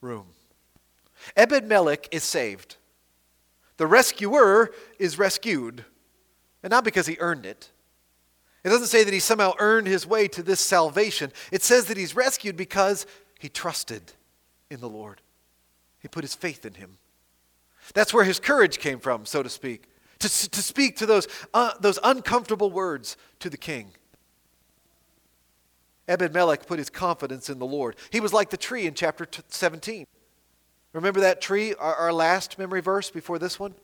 room. 0.00 0.28
Ebed 1.36 1.66
Melech 1.66 2.08
is 2.10 2.24
saved. 2.24 2.76
The 3.76 3.86
rescuer 3.86 4.72
is 4.98 5.18
rescued, 5.18 5.84
and 6.62 6.70
not 6.70 6.84
because 6.84 7.06
he 7.06 7.16
earned 7.20 7.44
it. 7.44 7.70
It 8.64 8.70
doesn't 8.70 8.86
say 8.86 9.04
that 9.04 9.12
he 9.12 9.20
somehow 9.20 9.52
earned 9.58 9.86
his 9.86 10.06
way 10.06 10.28
to 10.28 10.42
this 10.42 10.60
salvation. 10.60 11.32
It 11.52 11.62
says 11.62 11.86
that 11.86 11.98
he's 11.98 12.16
rescued 12.16 12.56
because 12.56 13.06
he 13.38 13.50
trusted 13.50 14.12
in 14.70 14.80
the 14.80 14.88
Lord. 14.88 15.20
He 15.98 16.08
put 16.08 16.24
his 16.24 16.34
faith 16.34 16.64
in 16.64 16.74
him. 16.74 16.96
That's 17.92 18.14
where 18.14 18.24
his 18.24 18.40
courage 18.40 18.78
came 18.78 18.98
from, 18.98 19.26
so 19.26 19.42
to 19.42 19.50
speak 19.50 19.88
to, 20.28 20.50
to 20.50 20.62
speak 20.62 20.96
to 20.96 21.06
those, 21.06 21.28
uh, 21.52 21.72
those 21.80 21.98
uncomfortable 22.02 22.70
words 22.70 23.16
to 23.40 23.50
the 23.50 23.56
king. 23.56 23.92
Ebed 26.06 26.34
Melech 26.34 26.66
put 26.66 26.78
his 26.78 26.90
confidence 26.90 27.48
in 27.48 27.58
the 27.58 27.66
Lord. 27.66 27.96
He 28.10 28.20
was 28.20 28.32
like 28.32 28.50
the 28.50 28.56
tree 28.56 28.86
in 28.86 28.94
chapter 28.94 29.26
17. 29.48 30.06
Remember 30.92 31.20
that 31.20 31.40
tree, 31.40 31.74
our, 31.74 31.94
our 31.94 32.12
last 32.12 32.58
memory 32.58 32.80
verse 32.80 33.10
before 33.10 33.38
this 33.38 33.58
one? 33.58 33.74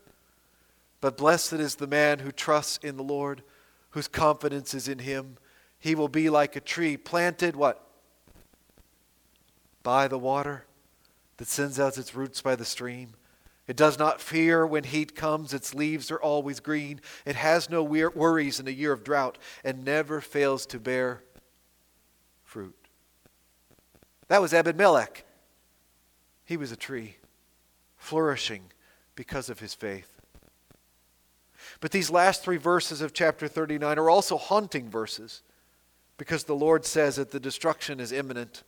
But 1.00 1.16
blessed 1.16 1.54
is 1.54 1.76
the 1.76 1.87
man 1.87 2.18
who 2.18 2.30
trusts 2.30 2.78
in 2.82 2.97
the 2.97 3.02
Lord, 3.02 3.42
whose 3.90 4.06
confidence 4.06 4.75
is 4.75 4.87
in 4.87 5.00
him. 5.00 5.38
He 5.78 5.94
will 5.94 6.09
be 6.09 6.28
like 6.28 6.56
a 6.56 6.61
tree 6.61 6.97
planted, 6.97 7.56
what? 7.56 7.85
By 9.82 10.09
the 10.09 10.18
water 10.18 10.66
that 11.38 11.49
sends 11.49 11.80
out 11.80 11.97
its 11.97 12.14
roots 12.14 12.42
by 12.42 12.54
the 12.54 12.66
stream. 12.66 13.14
It 13.71 13.77
does 13.77 14.00
not 14.00 14.21
fear 14.21 14.67
when 14.67 14.83
heat 14.83 15.15
comes. 15.15 15.55
Its 15.55 15.77
leaves 15.77 16.11
are 16.11 16.21
always 16.21 16.59
green. 16.59 17.00
It 17.25 17.37
has 17.37 17.71
no 17.71 17.85
worries 17.85 18.59
in 18.59 18.67
a 18.67 18.73
year 18.73 18.91
of 18.91 19.05
drought 19.05 19.39
and 19.62 19.85
never 19.85 20.21
fails 20.21 20.67
to 20.67 20.81
bear 20.81 21.23
fruit. 22.43 22.75
That 24.27 24.43
was 24.43 24.53
Ebed 24.53 24.77
Melech. 24.77 25.25
he 26.45 26.57
was 26.57 26.73
a 26.73 26.77
tree, 26.77 27.19
flourishing 27.97 28.73
because 29.15 29.49
of 29.49 29.61
his 29.61 29.73
faith. 29.73 30.21
But 31.79 31.93
these 31.93 32.11
last 32.11 32.43
three 32.43 32.57
verses 32.57 33.00
of 33.00 33.12
chapter 33.12 33.47
39 33.47 34.00
are 34.00 34.11
also 34.11 34.37
haunting 34.37 34.91
verses 34.91 35.45
because 36.19 36.43
the 36.43 36.57
Lord 36.57 36.85
says 36.85 37.15
that 37.15 37.31
the 37.31 37.39
destruction 37.39 38.00
is 38.00 38.11
imminent 38.11 38.65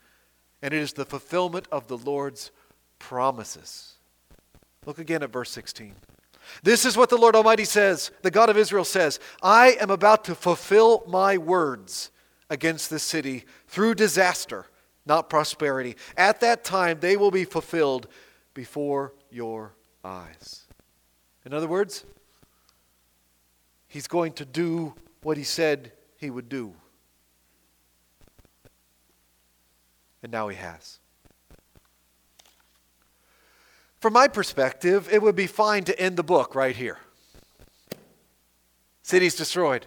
and 0.63 0.73
it 0.73 0.81
is 0.81 0.93
the 0.93 1.05
fulfillment 1.05 1.67
of 1.73 1.89
the 1.89 1.99
Lord's 1.99 2.53
promises. 3.01 3.92
Look 4.85 4.99
again 4.99 5.23
at 5.23 5.33
verse 5.33 5.51
16. 5.51 5.95
This 6.63 6.85
is 6.85 6.97
what 6.97 7.09
the 7.09 7.17
Lord 7.17 7.37
Almighty 7.37 7.65
says, 7.65 8.11
the 8.23 8.31
God 8.31 8.51
of 8.51 8.57
Israel 8.57 8.85
says 8.85 9.21
I 9.43 9.77
am 9.81 9.91
about 9.91 10.25
to 10.25 10.35
fulfill 10.35 11.05
my 11.07 11.39
words 11.39 12.11
against 12.51 12.91
this 12.91 13.03
city 13.03 13.45
through 13.69 13.95
disaster, 13.95 14.67
not 15.07 15.31
prosperity. 15.31 15.97
At 16.17 16.41
that 16.41 16.65
time, 16.65 16.99
they 17.01 17.17
will 17.17 17.31
be 17.31 17.45
fulfilled 17.45 18.09
before 18.55 19.15
your 19.31 19.75
eyes. 20.05 20.67
In 21.47 21.55
other 21.55 21.69
words, 21.69 22.05
he's 23.89 24.07
going 24.07 24.33
to 24.35 24.45
do 24.45 24.95
what 25.23 25.37
he 25.37 25.45
said 25.45 25.93
he 26.17 26.29
would 26.31 26.49
do. 26.49 26.75
And 30.23 30.31
now 30.31 30.49
he 30.49 30.57
has. 30.57 31.01
From 34.03 34.15
my 34.15 34.27
perspective, 34.27 35.09
it 35.13 35.23
would 35.23 35.37
be 35.37 35.47
fine 35.47 35.85
to 35.85 35.97
end 35.97 36.17
the 36.17 36.25
book 36.25 36.57
right 36.57 36.75
here. 36.75 36.99
City's 39.05 39.37
destroyed. 39.37 39.87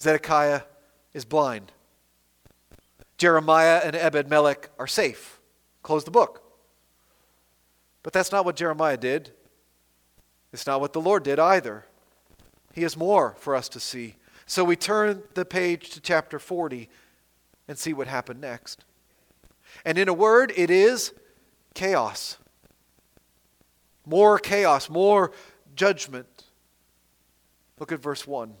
Zedekiah 0.00 0.62
is 1.12 1.24
blind. 1.24 1.70
Jeremiah 3.18 3.82
and 3.84 3.94
Ebed 3.94 4.28
Melech 4.28 4.68
are 4.80 4.88
safe. 4.88 5.38
Close 5.84 6.02
the 6.02 6.10
book. 6.10 6.42
But 8.02 8.12
that's 8.12 8.32
not 8.32 8.44
what 8.44 8.56
Jeremiah 8.56 8.96
did. 8.96 9.30
It's 10.52 10.66
not 10.66 10.80
what 10.80 10.92
the 10.92 11.00
Lord 11.00 11.22
did 11.22 11.38
either. 11.38 11.86
He 12.72 12.82
has 12.82 12.96
more 12.96 13.36
for 13.38 13.54
us 13.54 13.68
to 13.68 13.78
see. 13.78 14.16
So 14.44 14.64
we 14.64 14.74
turn 14.74 15.22
the 15.34 15.44
page 15.44 15.90
to 15.90 16.00
chapter 16.00 16.40
40 16.40 16.88
and 17.68 17.78
see 17.78 17.92
what 17.92 18.08
happened 18.08 18.40
next. 18.40 18.84
And 19.84 19.98
in 19.98 20.08
a 20.08 20.12
word, 20.12 20.52
it 20.56 20.68
is 20.68 21.12
chaos. 21.74 22.38
More 24.06 24.38
chaos, 24.38 24.88
more 24.88 25.32
judgment. 25.74 26.44
Look 27.78 27.92
at 27.92 28.00
verse 28.00 28.26
1. 28.26 28.54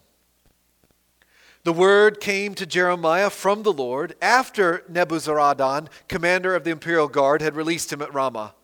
The 1.64 1.72
word 1.72 2.20
came 2.20 2.54
to 2.56 2.66
Jeremiah 2.66 3.30
from 3.30 3.62
the 3.62 3.72
Lord 3.72 4.14
after 4.20 4.84
Nebuzaradan, 4.90 5.88
commander 6.08 6.54
of 6.54 6.64
the 6.64 6.70
imperial 6.70 7.08
guard, 7.08 7.40
had 7.40 7.56
released 7.56 7.90
him 7.90 8.02
at 8.02 8.12
Ramah. 8.12 8.54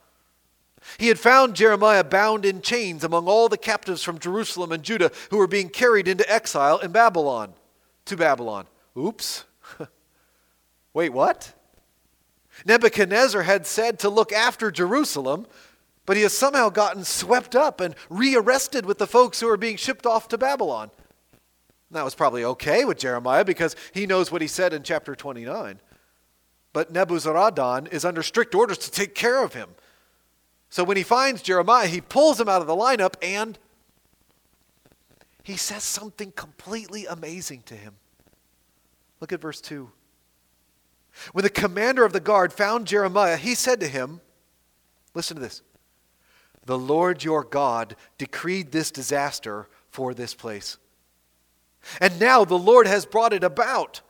He 0.99 1.09
had 1.09 1.19
found 1.19 1.57
Jeremiah 1.57 2.05
bound 2.05 2.45
in 2.45 2.61
chains 2.61 3.05
among 3.05 3.27
all 3.27 3.49
the 3.49 3.59
captives 3.59 4.03
from 4.03 4.19
Jerusalem 4.19 4.73
and 4.73 4.83
Judah 4.83 5.13
who 5.31 5.39
were 5.39 5.47
being 5.47 5.69
carried 5.69 6.09
into 6.09 6.31
exile 6.31 6.79
in 6.79 6.93
Babylon, 6.93 7.55
to 8.07 8.17
Babylon. 8.17 8.67
Oops. 8.97 9.45
Wait, 10.95 11.11
what? 11.11 11.55
Nebuchadnezzar 12.65 13.43
had 13.43 13.67
said 13.67 13.99
to 14.01 14.09
look 14.09 14.33
after 14.33 14.71
Jerusalem, 14.71 15.47
but 16.07 16.17
he 16.17 16.23
has 16.23 16.33
somehow 16.33 16.71
gotten 16.71 17.05
swept 17.05 17.55
up 17.55 17.81
and 17.81 17.95
rearrested 18.09 18.87
with 18.87 18.99
the 18.99 19.07
folks 19.07 19.41
who 19.41 19.49
are 19.49 19.57
being 19.57 19.77
shipped 19.77 20.07
off 20.07 20.29
to 20.29 20.39
Babylon. 20.39 20.91
that 21.91 22.05
was 22.05 22.15
probably 22.15 22.45
okay 22.45 22.85
with 22.85 22.99
Jeremiah 22.99 23.45
because 23.45 23.77
he 23.93 24.07
knows 24.07 24.31
what 24.31 24.43
he 24.43 24.49
said 24.49 24.73
in 24.73 24.83
chapter 24.83 25.15
29. 25.15 25.81
But 26.73 26.93
Nebuzaradan 26.93 27.93
is 27.93 28.05
under 28.05 28.23
strict 28.23 28.55
orders 28.55 28.79
to 28.79 28.91
take 28.91 29.15
care 29.15 29.43
of 29.43 29.55
him. 29.55 29.71
So 30.69 30.85
when 30.85 30.97
he 30.97 31.03
finds 31.03 31.43
Jeremiah, 31.43 31.89
he 31.89 32.01
pulls 32.01 32.41
him 32.41 32.49
out 32.49 32.61
of 32.61 32.69
the 32.69 32.77
lineup 32.77 33.15
and 33.21 33.59
he 35.43 35.57
says 35.57 35.83
something 35.83 36.33
completely 36.33 37.07
amazing 37.07 37.63
to 37.67 37.75
him. 37.75 37.95
Look 39.21 39.33
at 39.33 39.41
verse 39.41 39.61
2. 39.61 39.91
When 41.33 41.43
the 41.43 41.51
commander 41.51 42.05
of 42.05 42.13
the 42.13 42.21
guard 42.21 42.53
found 42.53 42.87
Jeremiah, 42.87 43.37
he 43.37 43.55
said 43.55 43.81
to 43.81 43.89
him, 43.89 44.21
Listen 45.15 45.37
to 45.37 45.43
this. 45.43 45.63
The 46.67 46.79
Lord 46.79 47.25
your 47.25 47.43
God 47.43 47.97
decreed 48.19 48.71
this 48.71 48.91
disaster 48.91 49.69
for 49.89 50.15
this 50.15 50.35
place. 50.35 50.79
And 52.01 52.21
now 52.21 52.45
the 52.45 52.59
Lord 52.59 52.87
has 52.87 53.07
brought 53.07 53.33
it 53.33 53.43
about. 53.43 54.03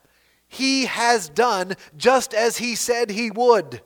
He 0.48 0.86
has 0.86 1.28
done 1.28 1.74
just 1.96 2.34
as 2.34 2.58
he 2.58 2.74
said 2.74 3.10
he 3.10 3.30
would. 3.30 3.80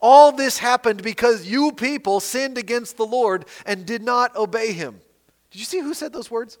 All 0.00 0.32
this 0.32 0.58
happened 0.58 1.02
because 1.02 1.46
you 1.46 1.72
people 1.72 2.20
sinned 2.20 2.58
against 2.58 2.96
the 2.96 3.06
Lord 3.06 3.46
and 3.64 3.86
did 3.86 4.02
not 4.02 4.36
obey 4.36 4.72
him. 4.72 5.00
Did 5.50 5.60
you 5.60 5.64
see 5.64 5.78
who 5.78 5.94
said 5.94 6.12
those 6.12 6.30
words? 6.30 6.58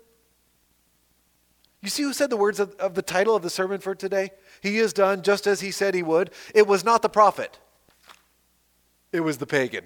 You 1.82 1.90
see 1.90 2.04
who 2.04 2.14
said 2.14 2.30
the 2.30 2.36
words 2.36 2.60
of, 2.60 2.74
of 2.76 2.94
the 2.94 3.02
title 3.02 3.36
of 3.36 3.42
the 3.42 3.50
sermon 3.50 3.80
for 3.80 3.94
today? 3.94 4.30
He 4.64 4.78
has 4.78 4.94
done 4.94 5.20
just 5.20 5.46
as 5.46 5.60
he 5.60 5.70
said 5.70 5.94
he 5.94 6.02
would. 6.02 6.30
It 6.54 6.66
was 6.66 6.84
not 6.84 7.02
the 7.02 7.10
prophet, 7.10 7.58
it 9.12 9.20
was 9.20 9.36
the 9.36 9.46
pagan. 9.46 9.84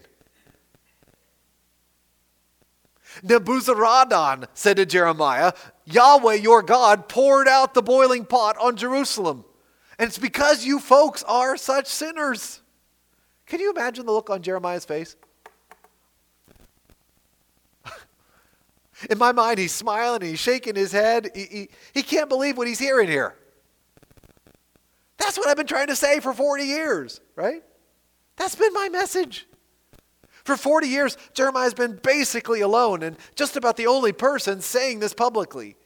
Nebuzaradan 3.25 4.47
said 4.55 4.77
to 4.77 4.87
Jeremiah, 4.87 5.53
Yahweh 5.85 6.35
your 6.35 6.63
God 6.63 7.09
poured 7.09 7.49
out 7.49 7.75
the 7.75 7.83
boiling 7.83 8.25
pot 8.25 8.57
on 8.61 8.77
Jerusalem. 8.77 9.45
And 9.99 10.07
it's 10.07 10.19
because 10.19 10.65
you 10.65 10.79
folks 10.79 11.25
are 11.25 11.57
such 11.57 11.89
sinners. 11.89 12.61
Can 13.47 13.59
you 13.59 13.73
imagine 13.73 14.07
the 14.07 14.13
look 14.13 14.31
on 14.31 14.43
Jeremiah's 14.43 14.85
face? 14.85 15.17
In 19.11 19.19
my 19.19 19.33
mind, 19.33 19.59
he's 19.59 19.73
smiling 19.73 20.21
he's 20.21 20.39
shaking 20.39 20.77
his 20.77 20.93
head. 20.93 21.31
He, 21.35 21.45
he, 21.47 21.69
he 21.95 22.05
can't 22.05 22.29
believe 22.29 22.57
what 22.57 22.69
he's 22.69 22.79
hearing 22.79 23.09
here. 23.09 23.35
That's 25.19 25.37
what 25.37 25.49
I've 25.49 25.57
been 25.57 25.67
trying 25.67 25.89
to 25.89 25.97
say 25.97 26.21
for 26.21 26.33
40 26.33 26.65
years, 26.65 27.21
right? 27.37 27.63
That's 28.37 28.55
been 28.55 28.73
my 28.73 28.89
message. 28.89 29.47
For 30.45 30.57
40 30.57 30.87
years, 30.87 31.19
Jeremiah's 31.35 31.75
been 31.75 31.99
basically 32.03 32.61
alone 32.61 33.03
and 33.03 33.17
just 33.35 33.57
about 33.57 33.77
the 33.77 33.87
only 33.87 34.13
person 34.13 34.61
saying 34.61 35.01
this 35.01 35.13
publicly. 35.13 35.77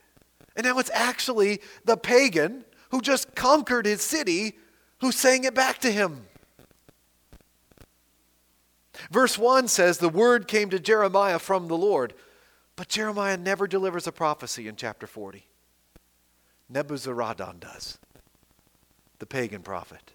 And 0.54 0.64
now 0.64 0.78
it's 0.78 0.90
actually 0.92 1.60
the 1.84 1.96
pagan 1.96 2.64
who 2.90 3.00
just 3.00 3.34
conquered 3.34 3.86
his 3.86 4.02
city 4.02 4.52
who's 5.00 5.16
saying 5.16 5.44
it 5.44 5.54
back 5.54 5.78
to 5.78 5.90
him. 5.90 6.26
Verse 9.10 9.36
1 9.36 9.66
says, 9.68 9.98
The 9.98 10.08
word 10.08 10.46
came 10.46 10.70
to 10.70 10.78
Jeremiah 10.78 11.38
from 11.38 11.66
the 11.66 11.76
Lord. 11.76 12.14
But 12.76 12.88
Jeremiah 12.88 13.36
never 13.36 13.66
delivers 13.66 14.06
a 14.06 14.12
prophecy 14.12 14.68
in 14.68 14.76
chapter 14.76 15.06
40. 15.06 15.46
Nebuzaradan 16.72 17.60
does, 17.60 17.98
the 19.22 19.26
pagan 19.26 19.62
prophet. 19.62 20.10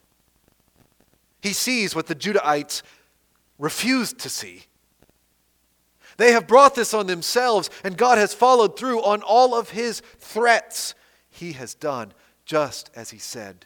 He 1.41 1.53
sees 1.53 1.95
what 1.95 2.07
the 2.07 2.13
Judahites 2.13 2.81
refused 3.57 4.19
to 4.19 4.29
see. 4.29 4.63
They 6.17 6.33
have 6.33 6.45
brought 6.45 6.75
this 6.75 6.93
on 6.93 7.07
themselves, 7.07 7.69
and 7.85 7.95
God 7.95 8.17
has 8.17 8.33
followed 8.33 8.77
through 8.77 9.01
on 9.01 9.21
all 9.21 9.57
of 9.57 9.69
his 9.69 10.01
threats. 10.19 10.93
He 11.29 11.53
has 11.53 11.73
done 11.73 12.11
just 12.43 12.91
as 12.97 13.11
he 13.11 13.17
said 13.17 13.65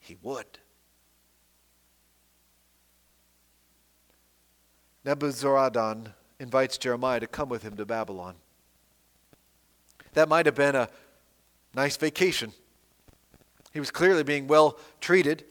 he 0.00 0.16
would. 0.20 0.58
Nebuzaradan 5.06 6.12
invites 6.40 6.76
Jeremiah 6.76 7.20
to 7.20 7.28
come 7.28 7.48
with 7.48 7.62
him 7.62 7.76
to 7.76 7.86
Babylon. 7.86 8.34
That 10.14 10.28
might 10.28 10.46
have 10.46 10.56
been 10.56 10.74
a 10.74 10.88
nice 11.72 11.96
vacation. 11.96 12.52
He 13.72 13.80
was 13.80 13.90
clearly 13.90 14.22
being 14.22 14.46
well 14.46 14.78
treated, 15.00 15.44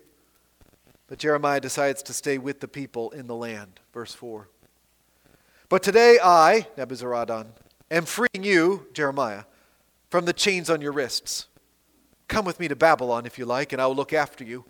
but 1.07 1.17
Jeremiah 1.17 1.59
decides 1.59 2.03
to 2.03 2.13
stay 2.13 2.37
with 2.37 2.59
the 2.59 2.67
people 2.67 3.11
in 3.11 3.27
the 3.27 3.35
land. 3.35 3.79
Verse 3.93 4.13
4. 4.13 4.47
But 5.69 5.83
today 5.83 6.19
I, 6.23 6.67
Nebuzaradan, 6.77 7.47
am 7.89 8.05
freeing 8.05 8.43
you, 8.43 8.87
Jeremiah, 8.93 9.43
from 10.09 10.25
the 10.25 10.33
chains 10.33 10.69
on 10.69 10.81
your 10.81 10.91
wrists. 10.91 11.47
Come 12.27 12.45
with 12.45 12.59
me 12.59 12.67
to 12.67 12.75
Babylon 12.75 13.25
if 13.25 13.37
you 13.37 13.45
like, 13.45 13.73
and 13.73 13.81
I 13.81 13.87
will 13.87 13.95
look 13.95 14.13
after 14.13 14.43
you. 14.43 14.65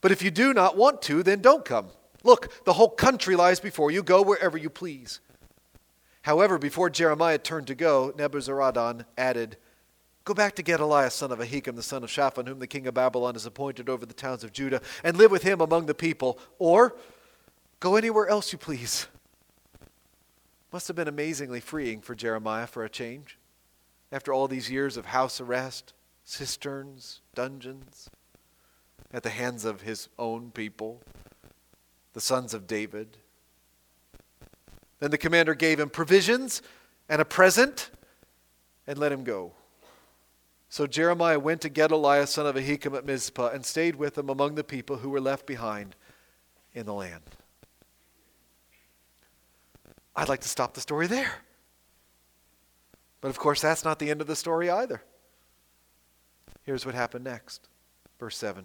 But 0.00 0.12
if 0.12 0.22
you 0.22 0.30
do 0.30 0.54
not 0.54 0.76
want 0.76 1.02
to, 1.02 1.22
then 1.22 1.40
don't 1.40 1.64
come. 1.64 1.88
Look, 2.22 2.64
the 2.64 2.74
whole 2.74 2.90
country 2.90 3.36
lies 3.36 3.60
before 3.60 3.90
you. 3.90 4.02
Go 4.02 4.22
wherever 4.22 4.56
you 4.56 4.70
please. 4.70 5.20
However, 6.22 6.58
before 6.58 6.90
Jeremiah 6.90 7.38
turned 7.38 7.66
to 7.68 7.74
go, 7.74 8.12
Nebuzaradan 8.16 9.04
added, 9.16 9.56
Go 10.30 10.34
back 10.34 10.54
to 10.54 10.62
Gedaliah, 10.62 11.10
son 11.10 11.32
of 11.32 11.40
Ahikam, 11.40 11.74
the 11.74 11.82
son 11.82 12.04
of 12.04 12.08
Shaphan, 12.08 12.46
whom 12.46 12.60
the 12.60 12.68
king 12.68 12.86
of 12.86 12.94
Babylon 12.94 13.34
has 13.34 13.46
appointed 13.46 13.88
over 13.88 14.06
the 14.06 14.14
towns 14.14 14.44
of 14.44 14.52
Judah, 14.52 14.80
and 15.02 15.16
live 15.16 15.32
with 15.32 15.42
him 15.42 15.60
among 15.60 15.86
the 15.86 15.92
people. 15.92 16.38
Or 16.60 16.94
go 17.80 17.96
anywhere 17.96 18.28
else 18.28 18.52
you 18.52 18.58
please. 18.58 19.08
Must 20.72 20.86
have 20.86 20.94
been 20.94 21.08
amazingly 21.08 21.58
freeing 21.58 22.00
for 22.00 22.14
Jeremiah 22.14 22.68
for 22.68 22.84
a 22.84 22.88
change. 22.88 23.38
After 24.12 24.32
all 24.32 24.46
these 24.46 24.70
years 24.70 24.96
of 24.96 25.06
house 25.06 25.40
arrest, 25.40 25.94
cisterns, 26.24 27.22
dungeons, 27.34 28.08
at 29.12 29.24
the 29.24 29.30
hands 29.30 29.64
of 29.64 29.80
his 29.80 30.08
own 30.16 30.52
people. 30.52 31.00
the 32.12 32.20
sons 32.20 32.54
of 32.54 32.68
David. 32.68 33.16
Then 35.00 35.10
the 35.10 35.18
commander 35.18 35.56
gave 35.56 35.80
him 35.80 35.90
provisions 35.90 36.62
and 37.08 37.20
a 37.20 37.24
present 37.24 37.90
and 38.86 38.96
let 38.96 39.10
him 39.10 39.24
go. 39.24 39.54
So 40.70 40.86
Jeremiah 40.86 41.40
went 41.40 41.60
to 41.62 41.68
Gedaliah, 41.68 42.28
son 42.28 42.46
of 42.46 42.54
Ahikam, 42.54 42.96
at 42.96 43.04
Mizpah 43.04 43.50
and 43.50 43.66
stayed 43.66 43.96
with 43.96 44.16
him 44.16 44.30
among 44.30 44.54
the 44.54 44.62
people 44.62 44.98
who 44.98 45.10
were 45.10 45.20
left 45.20 45.44
behind 45.44 45.96
in 46.72 46.86
the 46.86 46.94
land. 46.94 47.24
I'd 50.14 50.28
like 50.28 50.40
to 50.42 50.48
stop 50.48 50.74
the 50.74 50.80
story 50.80 51.08
there. 51.08 51.32
But 53.20 53.28
of 53.28 53.38
course, 53.38 53.60
that's 53.60 53.84
not 53.84 53.98
the 53.98 54.10
end 54.10 54.20
of 54.20 54.28
the 54.28 54.36
story 54.36 54.70
either. 54.70 55.02
Here's 56.62 56.86
what 56.86 56.94
happened 56.94 57.24
next. 57.24 57.68
Verse 58.20 58.36
7. 58.36 58.64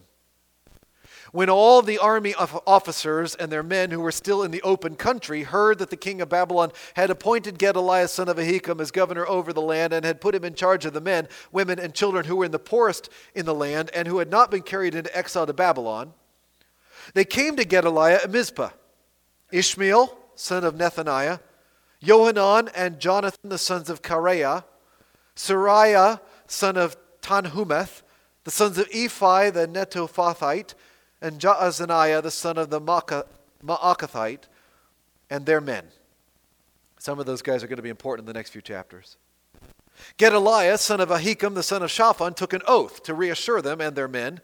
When 1.36 1.50
all 1.50 1.82
the 1.82 1.98
army 1.98 2.34
officers 2.34 3.36
and 3.36 3.52
their 3.52 3.62
men 3.62 3.91
who 3.91 4.00
were 4.00 4.13
still 4.13 4.41
in 4.41 4.52
the 4.52 4.62
open 4.62 4.95
country 4.95 5.43
heard 5.43 5.80
that 5.80 5.89
the 5.89 5.98
king 5.98 6.21
of 6.21 6.30
Babylon 6.30 6.71
had 6.93 7.10
appointed 7.10 7.60
Gedaliah 7.60 8.08
son 8.08 8.30
of 8.30 8.38
Ahikam 8.38 8.80
as 8.80 8.89
governor 8.89 9.28
over 9.28 9.52
the 9.52 9.62
land 9.62 9.91
and 9.91 10.06
had 10.06 10.21
put 10.21 10.34
him 10.34 10.45
in 10.45 10.56
charge 10.56 10.86
of 10.86 10.93
the 10.93 11.02
men, 11.02 11.28
women, 11.52 11.78
and 11.78 11.93
children 11.93 12.24
who 12.24 12.38
were 12.38 12.45
in 12.45 12.52
the 12.52 12.58
poorest 12.58 13.10
in 13.34 13.45
the 13.45 13.54
land 13.54 13.89
and 13.93 14.08
who 14.08 14.19
had 14.19 14.32
not 14.32 14.50
been 14.50 14.62
carried 14.62 14.95
into 14.95 15.13
exile 15.13 15.45
to 15.45 15.52
Babylon, 15.52 16.13
they 17.15 17.26
came 17.26 17.58
to 17.58 17.65
Gedaliah 17.65 18.21
at 18.24 18.32
Mizpah. 18.32 18.69
Ishmael, 19.52 20.17
son 20.36 20.63
of 20.63 20.76
Nethaniah, 20.76 21.41
Johanan 22.02 22.69
and 22.74 22.98
Jonathan, 22.98 23.50
the 23.50 23.58
sons 23.58 23.89
of 23.89 24.02
Kareah, 24.02 24.63
Seraiah, 25.36 26.21
son 26.48 26.78
of 26.78 26.95
Tanhumeth, 27.21 28.04
the 28.45 28.52
sons 28.52 28.78
of 28.78 28.89
Ephai 28.91 29.52
the 29.52 29.67
Netophathite, 29.67 30.76
and 31.21 31.39
Jaazaniah, 31.39 32.21
the 32.21 32.32
son 32.32 32.58
of 32.58 32.69
the 32.69 32.82
Maacathite, 32.82 34.43
and 35.30 35.45
their 35.45 35.62
men. 35.62 35.86
Some 36.99 37.19
of 37.19 37.25
those 37.25 37.41
guys 37.41 37.63
are 37.63 37.67
going 37.67 37.78
to 37.78 37.84
be 37.84 37.89
important 37.89 38.28
in 38.28 38.34
the 38.34 38.38
next 38.38 38.51
few 38.51 38.62
chapters. 38.62 39.17
Gedaliah, 40.17 40.78
son 40.78 40.99
of 40.99 41.10
Ahikam, 41.10 41.54
the 41.54 41.63
son 41.63 41.82
of 41.82 41.89
Shaphan, 41.89 42.34
took 42.34 42.54
an 42.54 42.62
oath 42.67 43.04
to 43.04 43.13
reassure 43.13 43.62
them 43.62 43.80
and 43.80 43.95
their 43.95 44.08
men. 44.08 44.41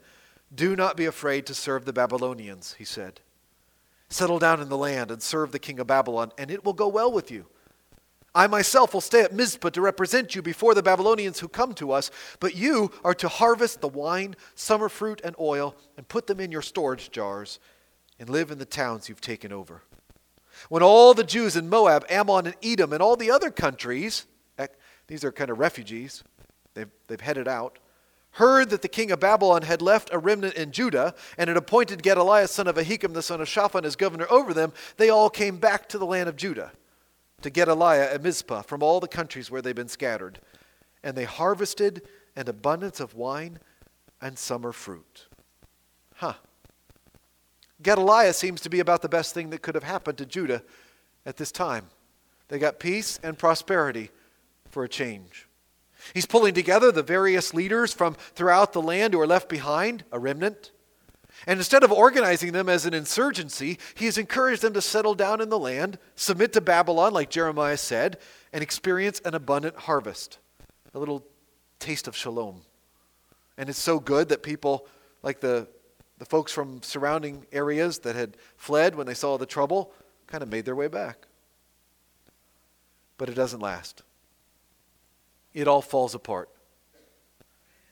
Do 0.54 0.76
not 0.76 0.96
be 0.96 1.04
afraid 1.06 1.46
to 1.46 1.54
serve 1.54 1.84
the 1.84 1.92
Babylonians, 1.92 2.74
he 2.78 2.84
said. 2.84 3.20
Settle 4.08 4.38
down 4.38 4.60
in 4.60 4.68
the 4.68 4.76
land 4.76 5.10
and 5.10 5.22
serve 5.22 5.52
the 5.52 5.58
king 5.58 5.78
of 5.78 5.86
Babylon, 5.86 6.32
and 6.36 6.50
it 6.50 6.64
will 6.64 6.72
go 6.72 6.88
well 6.88 7.10
with 7.10 7.30
you. 7.30 7.46
I 8.34 8.46
myself 8.46 8.94
will 8.94 9.02
stay 9.02 9.20
at 9.20 9.34
Mizpah 9.34 9.70
to 9.70 9.80
represent 9.82 10.34
you 10.34 10.40
before 10.40 10.74
the 10.74 10.82
Babylonians 10.82 11.40
who 11.40 11.48
come 11.48 11.74
to 11.74 11.92
us, 11.92 12.10
but 12.40 12.54
you 12.54 12.90
are 13.04 13.14
to 13.14 13.28
harvest 13.28 13.80
the 13.80 13.88
wine, 13.88 14.36
summer 14.54 14.88
fruit, 14.88 15.20
and 15.22 15.36
oil, 15.38 15.76
and 15.98 16.08
put 16.08 16.26
them 16.26 16.40
in 16.40 16.50
your 16.50 16.62
storage 16.62 17.10
jars, 17.10 17.60
and 18.18 18.30
live 18.30 18.50
in 18.50 18.58
the 18.58 18.64
towns 18.64 19.08
you've 19.08 19.20
taken 19.20 19.52
over. 19.52 19.82
When 20.70 20.82
all 20.82 21.12
the 21.12 21.24
Jews 21.24 21.56
in 21.56 21.68
Moab, 21.68 22.06
Ammon, 22.08 22.46
and 22.46 22.56
Edom, 22.62 22.92
and 22.92 23.02
all 23.02 23.16
the 23.16 23.30
other 23.30 23.50
countries, 23.50 24.26
eh, 24.56 24.68
these 25.08 25.24
are 25.24 25.32
kind 25.32 25.50
of 25.50 25.58
refugees, 25.58 26.24
they've, 26.72 26.90
they've 27.08 27.20
headed 27.20 27.48
out, 27.48 27.78
heard 28.36 28.70
that 28.70 28.80
the 28.80 28.88
king 28.88 29.10
of 29.10 29.20
Babylon 29.20 29.60
had 29.60 29.82
left 29.82 30.08
a 30.10 30.18
remnant 30.18 30.54
in 30.54 30.72
Judah 30.72 31.14
and 31.36 31.48
had 31.48 31.56
appointed 31.58 32.02
Gedaliah 32.02 32.48
son 32.48 32.66
of 32.66 32.76
Ahikam 32.76 33.12
the 33.12 33.22
son 33.22 33.42
of 33.42 33.48
Shaphan 33.48 33.84
as 33.84 33.94
governor 33.94 34.26
over 34.30 34.54
them, 34.54 34.72
they 34.96 35.10
all 35.10 35.28
came 35.28 35.58
back 35.58 35.86
to 35.90 35.98
the 35.98 36.06
land 36.06 36.30
of 36.30 36.36
Judah 36.36 36.72
to 37.42 37.50
Gedaliah 37.50 38.12
at 38.12 38.22
Mizpah 38.22 38.62
from 38.62 38.82
all 38.82 39.00
the 39.00 39.08
countries 39.08 39.50
where 39.50 39.62
they'd 39.62 39.76
been 39.76 39.88
scattered. 39.88 40.40
And 41.02 41.16
they 41.16 41.24
harvested 41.24 42.02
an 42.36 42.48
abundance 42.48 43.00
of 43.00 43.14
wine 43.14 43.58
and 44.20 44.38
summer 44.38 44.72
fruit. 44.72 45.26
Huh. 46.16 46.34
Gedaliah 47.82 48.32
seems 48.32 48.60
to 48.60 48.70
be 48.70 48.80
about 48.80 49.02
the 49.02 49.08
best 49.08 49.34
thing 49.34 49.50
that 49.50 49.62
could 49.62 49.74
have 49.74 49.84
happened 49.84 50.18
to 50.18 50.26
Judah 50.26 50.62
at 51.26 51.36
this 51.36 51.50
time. 51.50 51.86
They 52.48 52.58
got 52.58 52.78
peace 52.78 53.18
and 53.22 53.36
prosperity 53.36 54.10
for 54.70 54.84
a 54.84 54.88
change. 54.88 55.48
He's 56.14 56.26
pulling 56.26 56.54
together 56.54 56.90
the 56.90 57.02
various 57.02 57.54
leaders 57.54 57.92
from 57.92 58.14
throughout 58.34 58.72
the 58.72 58.82
land 58.82 59.14
who 59.14 59.20
are 59.20 59.26
left 59.26 59.48
behind, 59.48 60.04
a 60.12 60.18
remnant. 60.18 60.72
And 61.46 61.58
instead 61.58 61.82
of 61.82 61.90
organizing 61.90 62.52
them 62.52 62.68
as 62.68 62.86
an 62.86 62.94
insurgency, 62.94 63.78
he 63.94 64.04
has 64.06 64.18
encouraged 64.18 64.62
them 64.62 64.74
to 64.74 64.80
settle 64.80 65.14
down 65.14 65.40
in 65.40 65.48
the 65.48 65.58
land, 65.58 65.98
submit 66.14 66.52
to 66.52 66.60
Babylon, 66.60 67.12
like 67.12 67.30
Jeremiah 67.30 67.76
said, 67.76 68.18
and 68.52 68.62
experience 68.62 69.20
an 69.24 69.34
abundant 69.34 69.76
harvest. 69.76 70.38
A 70.94 70.98
little 70.98 71.24
taste 71.78 72.06
of 72.06 72.16
shalom. 72.16 72.62
And 73.58 73.68
it's 73.68 73.78
so 73.78 73.98
good 73.98 74.28
that 74.28 74.42
people, 74.42 74.86
like 75.22 75.40
the, 75.40 75.66
the 76.18 76.24
folks 76.24 76.52
from 76.52 76.82
surrounding 76.82 77.46
areas 77.50 77.98
that 78.00 78.14
had 78.14 78.36
fled 78.56 78.94
when 78.94 79.06
they 79.06 79.14
saw 79.14 79.36
the 79.36 79.46
trouble, 79.46 79.92
kind 80.26 80.42
of 80.42 80.48
made 80.48 80.64
their 80.64 80.76
way 80.76 80.88
back. 80.88 81.26
But 83.18 83.28
it 83.28 83.34
doesn't 83.34 83.60
last 83.60 84.02
it 85.54 85.68
all 85.68 85.82
falls 85.82 86.14
apart. 86.14 86.48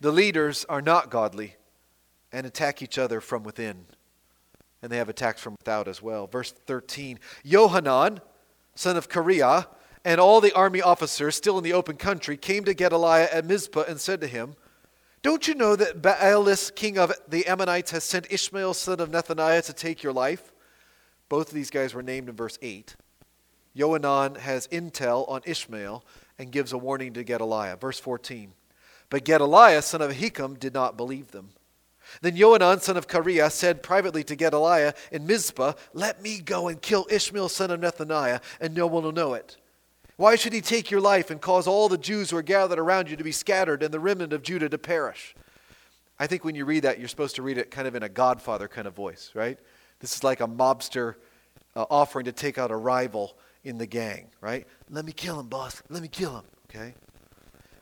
The 0.01 0.13
leaders 0.13 0.65
are 0.69 0.81
not 0.81 1.11
godly 1.11 1.57
and 2.33 2.47
attack 2.47 2.83
each 2.83 2.99
other 2.99 3.21
from 3.21 3.43
within. 3.43 3.87
And 4.83 4.91
they 4.91 4.97
have 4.97 5.09
attacks 5.09 5.41
from 5.41 5.57
without 5.59 5.89
as 5.89 6.01
well. 6.01 6.27
Verse 6.27 6.53
13 6.53 7.19
Johanan, 7.45 8.21
son 8.75 8.97
of 8.97 9.09
Kareah, 9.09 9.67
and 10.05 10.21
all 10.21 10.41
the 10.41 10.55
army 10.55 10.81
officers 10.81 11.37
still 11.37 11.59
in 11.59 11.65
the 11.65 11.73
open 11.73 11.97
country 11.97 12.37
came 12.37 12.65
to 12.65 12.75
Gedaliah 12.75 13.29
at 13.33 13.45
Mizpah 13.45 13.85
and 13.87 14.01
said 14.01 14.21
to 14.23 14.27
him, 14.27 14.55
Don't 15.23 15.47
you 15.47 15.55
know 15.55 15.77
that 15.77 16.01
Baalis, 16.01 16.75
king 16.75 16.99
of 16.99 17.13
the 17.29 17.47
Ammonites, 17.47 17.91
has 17.91 18.05
sent 18.05 18.27
Ishmael, 18.31 18.75
son 18.75 19.01
of 19.01 19.11
Nethaniah, 19.11 19.65
to 19.67 19.73
take 19.73 20.03
your 20.03 20.15
life? 20.15 20.53
Both 21.29 21.49
of 21.49 21.55
these 21.55 21.71
guys 21.71 21.93
were 21.93 22.03
named 22.03 22.31
in 22.31 22.37
verse 22.37 22.59
8. 22.63 22.97
Johanan 23.75 24.37
has 24.37 24.67
intel 24.69 25.29
on 25.29 25.43
Ishmael, 25.45 26.03
and 26.41 26.51
gives 26.51 26.73
a 26.73 26.79
warning 26.79 27.13
to 27.13 27.23
Gedaliah. 27.23 27.77
Verse 27.77 28.01
14. 28.01 28.55
But 29.11 29.25
Gedaliah, 29.27 29.83
son 29.83 30.01
of 30.01 30.11
Ahikam, 30.11 30.59
did 30.59 30.73
not 30.73 30.97
believe 30.97 31.33
them. 31.33 31.51
Then 32.23 32.37
Johanan, 32.37 32.81
son 32.81 32.97
of 32.97 33.07
Kareah, 33.07 33.51
said 33.51 33.83
privately 33.83 34.25
to 34.25 34.37
Gedaliah 34.37 34.95
in 35.11 35.27
Mizpah, 35.27 35.75
Let 35.93 36.23
me 36.23 36.39
go 36.41 36.69
and 36.69 36.81
kill 36.81 37.07
Ishmael, 37.11 37.49
son 37.49 37.71
of 37.71 37.81
Nethaniah, 37.81 38.41
and 38.61 38.75
no 38.75 38.87
one 38.87 39.05
will 39.05 39.13
know 39.13 39.35
it. 39.35 39.57
Why 40.17 40.37
should 40.37 40.53
he 40.53 40.61
take 40.61 40.91
your 40.91 41.01
life 41.01 41.31
and 41.31 41.41
cause 41.41 41.67
all 41.67 41.89
the 41.89 41.97
Jews 41.97 42.31
who 42.31 42.37
are 42.37 42.43
gathered 42.43 42.79
around 42.79 43.09
you 43.09 43.17
to 43.17 43.25
be 43.25 43.33
scattered 43.33 43.83
and 43.83 43.93
the 43.93 44.01
remnant 44.01 44.35
of 44.35 44.43
Judah 44.43 44.69
to 44.69 44.77
perish? 44.77 45.35
I 46.19 46.27
think 46.27 46.45
when 46.45 46.55
you 46.55 46.67
read 46.67 46.83
that, 46.83 46.99
you're 46.99 47.09
supposed 47.09 47.37
to 47.37 47.43
read 47.43 47.57
it 47.57 47.71
kind 47.71 47.89
of 47.89 47.95
in 47.95 48.03
a 48.03 48.09
Godfather 48.09 48.69
kind 48.69 48.87
of 48.87 48.95
voice, 48.95 49.31
right? 49.33 49.59
This 50.01 50.15
is 50.15 50.23
like 50.23 50.43
a 50.43 50.47
mobster 50.47 51.15
uh, 51.75 51.87
offering 51.89 52.27
to 52.27 52.33
take 52.33 52.59
out 52.59 52.71
a 52.71 52.77
rival 52.77 53.39
in 53.65 53.79
the 53.79 53.87
gang, 53.87 54.27
right? 54.43 54.67
Let 54.91 55.07
me 55.07 55.13
kill 55.13 55.41
him, 55.41 55.47
boss. 55.47 55.83
Let 55.89 56.03
me 56.03 56.09
kill 56.09 56.37
him, 56.37 56.45
okay? 56.69 56.95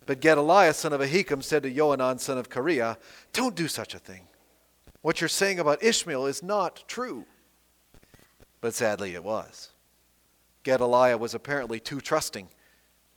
But 0.08 0.22
Gedaliah, 0.22 0.72
son 0.72 0.94
of 0.94 1.02
Ahikam, 1.02 1.42
said 1.42 1.64
to 1.64 1.70
Johanan, 1.70 2.18
son 2.18 2.38
of 2.38 2.48
Kareah, 2.48 2.96
Don't 3.34 3.54
do 3.54 3.68
such 3.68 3.94
a 3.94 3.98
thing. 3.98 4.22
What 5.02 5.20
you're 5.20 5.28
saying 5.28 5.58
about 5.58 5.82
Ishmael 5.82 6.24
is 6.24 6.42
not 6.42 6.82
true. 6.88 7.26
But 8.62 8.72
sadly, 8.72 9.14
it 9.14 9.22
was. 9.22 9.68
Gedaliah 10.62 11.18
was 11.18 11.34
apparently 11.34 11.78
too 11.78 12.00
trusting. 12.00 12.48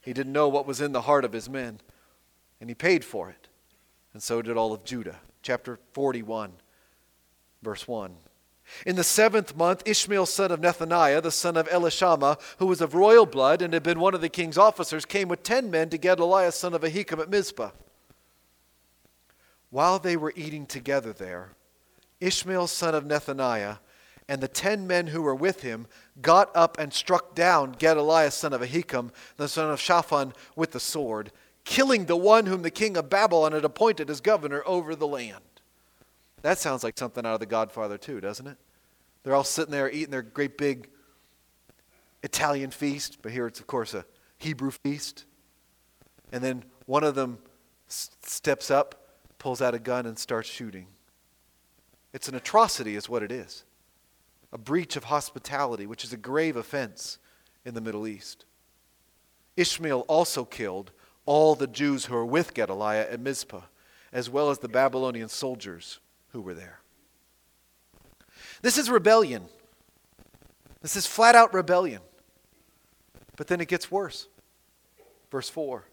He 0.01 0.12
didn't 0.12 0.34
know 0.34 0.49
what 0.49 0.67
was 0.67 0.82
in 0.82 0.91
the 0.91 1.04
heart 1.04 1.23
of 1.23 1.32
his 1.32 1.49
men, 1.49 1.80
and 2.60 2.69
he 2.69 2.75
paid 2.75 3.06
for 3.06 3.30
it. 3.30 3.47
And 4.12 4.21
so 4.21 4.41
did 4.41 4.58
all 4.58 4.73
of 4.73 4.84
Judah. 4.84 5.21
Chapter 5.43 5.80
41, 5.93 6.51
verse 7.63 7.88
1. 7.88 8.13
In 8.86 8.95
the 8.95 9.03
seventh 9.03 9.55
month, 9.55 9.84
Ishmael, 9.86 10.25
son 10.25 10.51
of 10.51 10.60
Nethaniah, 10.60 11.21
the 11.21 11.31
son 11.31 11.57
of 11.57 11.67
Elishama, 11.69 12.39
who 12.57 12.67
was 12.67 12.81
of 12.81 12.95
royal 12.95 13.25
blood 13.25 13.62
and 13.62 13.73
had 13.73 13.84
been 13.84 13.99
one 13.99 14.13
of 14.13 14.21
the 14.21 14.29
king's 14.29 14.57
officers, 14.57 15.05
came 15.05 15.27
with 15.27 15.43
ten 15.43 15.69
men 15.69 15.89
to 15.89 15.97
Gedaliah, 15.97 16.51
son 16.51 16.73
of 16.73 16.81
Ahikam, 16.81 17.19
at 17.19 17.29
Mizpah. 17.29 17.71
While 19.69 19.99
they 19.99 20.17
were 20.17 20.34
eating 20.36 20.65
together 20.65 21.13
there, 21.13 21.51
Ishmael, 22.19 22.67
son 22.67 22.95
of 22.95 23.05
Nethaniah, 23.05 23.79
and 24.27 24.41
the 24.41 24.47
ten 24.47 24.88
men 24.88 25.07
who 25.07 25.21
were 25.21 25.36
with 25.36 25.62
him 25.62 25.88
got 26.21 26.49
up 26.55 26.77
and 26.79 26.93
struck 26.93 27.36
down 27.36 27.75
Gedaliah, 27.77 28.31
son 28.31 28.53
of 28.53 28.62
Ahikam, 28.62 29.12
the 29.38 29.47
son 29.47 29.69
of 29.69 29.79
Shaphan, 29.79 30.34
with 30.55 30.71
the 30.71 30.79
sword, 30.79 31.31
killing 31.65 32.05
the 32.05 32.15
one 32.15 32.45
whom 32.45 32.62
the 32.62 32.71
king 32.71 32.97
of 32.97 33.10
Babylon 33.10 33.51
had 33.51 33.65
appointed 33.65 34.10
as 34.10 34.21
governor 34.21 34.63
over 34.65 34.95
the 34.95 35.07
land. 35.07 35.43
That 36.41 36.58
sounds 36.58 36.84
like 36.84 36.97
something 36.97 37.25
out 37.25 37.36
of 37.36 37.39
The 37.39 37.45
Godfather, 37.45 37.97
too, 37.97 38.19
doesn't 38.19 38.47
it? 38.47 38.58
They're 39.23 39.36
all 39.36 39.43
sitting 39.43 39.71
there 39.71 39.89
eating 39.89 40.12
their 40.12 40.23
great 40.23 40.58
big 40.58 40.89
Italian 42.23 42.71
feast, 42.71 43.19
but 43.21 43.32
here 43.32 43.47
it's, 43.47 43.60
of 43.60 43.67
course, 43.67 43.93
a 43.93 44.06
Hebrew 44.38 44.71
feast. 44.71 45.25
And 46.32 46.43
then 46.43 46.63
one 46.86 47.04
of 47.04 47.15
them 47.15 47.38
s- 47.88 48.10
steps 48.23 48.71
up, 48.71 49.08
pulls 49.38 49.62
out 49.62 49.75
a 49.75 49.80
gun, 49.80 50.06
and 50.06 50.17
starts 50.17 50.49
shooting. 50.49 50.88
It's 52.13 52.27
an 52.27 52.36
atrocity, 52.36 52.95
is 52.95 53.08
what 53.08 53.23
it 53.23 53.32
is. 53.32 53.63
A 54.51 54.58
breach 54.58 54.95
of 54.95 55.06
hospitality, 55.06 55.86
which 55.86 56.04
is 56.04 56.12
a 56.12 56.17
grave 56.17 56.56
offense 56.56 57.19
in 57.63 57.73
the 57.73 57.82
Middle 57.82 58.08
East. 58.08 58.45
Ishmael 59.56 60.01
also 60.01 60.43
killed 60.43 60.91
all 61.25 61.56
the 61.56 61.67
Jews 61.67 62.06
who 62.06 62.15
were 62.15 62.25
with 62.25 62.54
Gedaliah 62.54 63.10
at 63.10 63.19
Mizpah, 63.19 63.62
as 64.12 64.30
well 64.30 64.49
as 64.49 64.60
the 64.60 64.67
Babylonian 64.67 65.30
soldiers 65.30 65.99
who 66.32 66.41
were 66.41 66.54
there. 66.54 66.80
This 68.62 68.78
is 68.78 68.89
rebellion 68.89 69.44
This 70.82 70.96
is 70.96 71.06
flat 71.06 71.36
out 71.36 71.54
rebellion. 71.54 72.02
But 73.36 73.48
then 73.48 73.62
it 73.62 73.67
gets 73.67 73.91
worse. 73.91 74.28
Verse 75.32 75.50
4. 75.50 75.86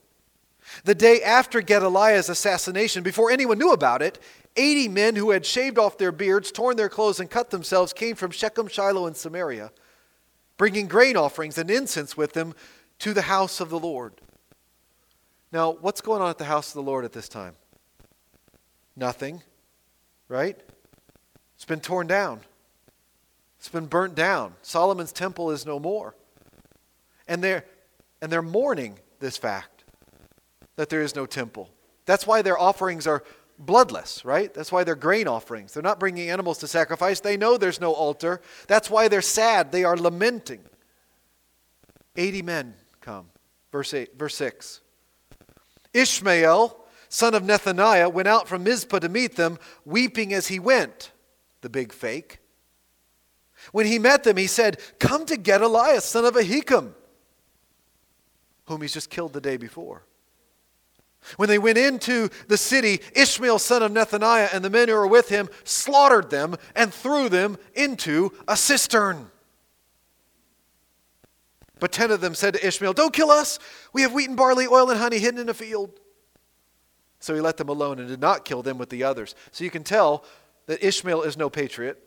The 0.85 0.94
day 0.94 1.22
after 1.22 1.62
Gedaliah's 1.62 2.29
assassination, 2.29 3.03
before 3.03 3.31
anyone 3.31 3.59
knew 3.59 3.72
about 3.72 4.03
it, 4.03 4.18
80 4.57 4.88
men 4.88 5.16
who 5.16 5.31
had 5.31 5.46
shaved 5.46 5.79
off 5.79 5.98
their 5.98 6.12
beards, 6.12 6.51
torn 6.51 6.77
their 6.77 6.88
clothes, 6.88 7.20
and 7.20 7.31
cut 7.31 7.51
themselves 7.51 7.92
came 7.92 8.16
from 8.16 8.33
Shechem, 8.33 8.68
Shiloh, 8.68 9.07
and 9.07 9.16
Samaria, 9.16 9.70
bringing 10.57 10.88
grain 10.88 11.16
offerings 11.16 11.59
and 11.59 11.70
incense 11.70 12.16
with 12.16 12.33
them 12.33 12.55
to 12.98 13.14
the 13.14 13.22
house 13.22 13.61
of 13.61 13.70
the 13.70 13.79
Lord. 13.79 14.14
Now, 15.53 15.70
what's 15.70 16.01
going 16.01 16.20
on 16.20 16.29
at 16.29 16.38
the 16.38 16.44
house 16.44 16.68
of 16.68 16.74
the 16.74 16.83
Lord 16.83 17.05
at 17.05 17.12
this 17.12 17.29
time? 17.29 17.55
Nothing, 18.96 19.42
right? 20.28 20.58
It's 21.56 21.64
been 21.64 21.80
torn 21.80 22.06
down. 22.06 22.40
It's 23.58 23.68
been 23.68 23.86
burnt 23.86 24.14
down. 24.14 24.54
Solomon's 24.62 25.12
temple 25.12 25.50
is 25.50 25.66
no 25.66 25.78
more. 25.78 26.14
And 27.26 27.42
they're, 27.42 27.64
and 28.22 28.30
they're 28.30 28.42
mourning 28.42 28.98
this 29.18 29.36
fact 29.36 29.84
that 30.76 30.88
there 30.88 31.02
is 31.02 31.16
no 31.16 31.26
temple. 31.26 31.68
That's 32.06 32.26
why 32.26 32.42
their 32.42 32.58
offerings 32.58 33.06
are 33.06 33.24
bloodless, 33.58 34.24
right? 34.24 34.54
That's 34.54 34.70
why 34.70 34.84
they're 34.84 34.94
grain 34.94 35.26
offerings. 35.26 35.74
They're 35.74 35.82
not 35.82 35.98
bringing 35.98 36.30
animals 36.30 36.58
to 36.58 36.68
sacrifice. 36.68 37.20
They 37.20 37.36
know 37.36 37.56
there's 37.56 37.80
no 37.80 37.92
altar. 37.92 38.40
That's 38.68 38.88
why 38.88 39.08
they're 39.08 39.20
sad. 39.20 39.72
They 39.72 39.84
are 39.84 39.96
lamenting. 39.96 40.60
80 42.16 42.42
men 42.42 42.74
come. 43.00 43.26
Verse, 43.72 43.92
eight, 43.92 44.16
verse 44.16 44.36
6. 44.36 44.80
Ishmael, 45.92 46.76
son 47.09 47.35
of 47.35 47.42
Nethaniah, 47.42 48.12
went 48.12 48.29
out 48.29 48.49
from 48.49 48.64
Mizpah 48.64 49.01
to 49.01 49.09
meet 49.09 49.37
them, 49.37 49.59
weeping 49.85 50.33
as 50.33 50.49
he 50.49 50.59
went. 50.59 51.12
The 51.61 51.71
big 51.71 51.92
fake. 51.92 52.38
When 53.73 53.87
he 53.87 53.99
met 53.99 54.25
them, 54.25 54.37
he 54.37 54.47
said, 54.47 54.81
Come 54.99 55.27
to 55.27 55.37
Gedaliah, 55.37 56.01
son 56.01 56.25
of 56.25 56.35
Ahikam, 56.35 56.92
whom 58.66 58.83
he's 58.83 58.94
just 58.94 59.11
killed 59.11 59.33
the 59.33 59.40
day 59.40 59.57
before. 59.57 60.05
When 61.37 61.49
they 61.49 61.59
went 61.59 61.79
into 61.79 62.31
the 62.47 62.57
city, 62.57 63.01
Ishmael, 63.14 63.59
son 63.59 63.83
of 63.83 63.92
Nethaniah, 63.92 64.49
and 64.53 64.64
the 64.64 64.71
men 64.71 64.88
who 64.88 64.94
were 64.94 65.07
with 65.07 65.29
him 65.29 65.49
slaughtered 65.64 66.31
them 66.31 66.57
and 66.75 66.94
threw 66.94 67.29
them 67.29 67.59
into 67.75 68.33
a 68.47 68.57
cistern. 68.57 69.31
But 71.81 71.92
ten 71.92 72.11
of 72.11 72.21
them 72.21 72.35
said 72.35 72.55
to 72.55 72.66
Ishmael, 72.66 72.92
Don't 72.94 73.12
kill 73.12 73.31
us. 73.31 73.59
We 73.92 74.03
have 74.03 74.12
wheat 74.12 74.29
and 74.29 74.37
barley, 74.37 74.66
oil 74.66 74.90
and 74.90 74.99
honey 74.99 75.18
hidden 75.18 75.40
in 75.40 75.49
a 75.49 75.55
field. 75.55 75.99
So 77.20 77.35
he 77.35 77.40
let 77.40 77.57
them 77.57 77.68
alone 77.68 77.98
and 77.98 78.09
did 78.09 78.20
not 78.20 78.44
kill 78.44 78.62
them 78.62 78.78
with 78.78 78.90
the 78.90 79.02
others. 79.02 79.35
So 79.50 79.64
you 79.64 79.70
can 79.70 79.85
tell 79.85 80.24
that 80.66 80.85
Ishmael 80.85 81.22
is 81.22 81.37
no 81.37 81.50
patriot. 81.50 82.02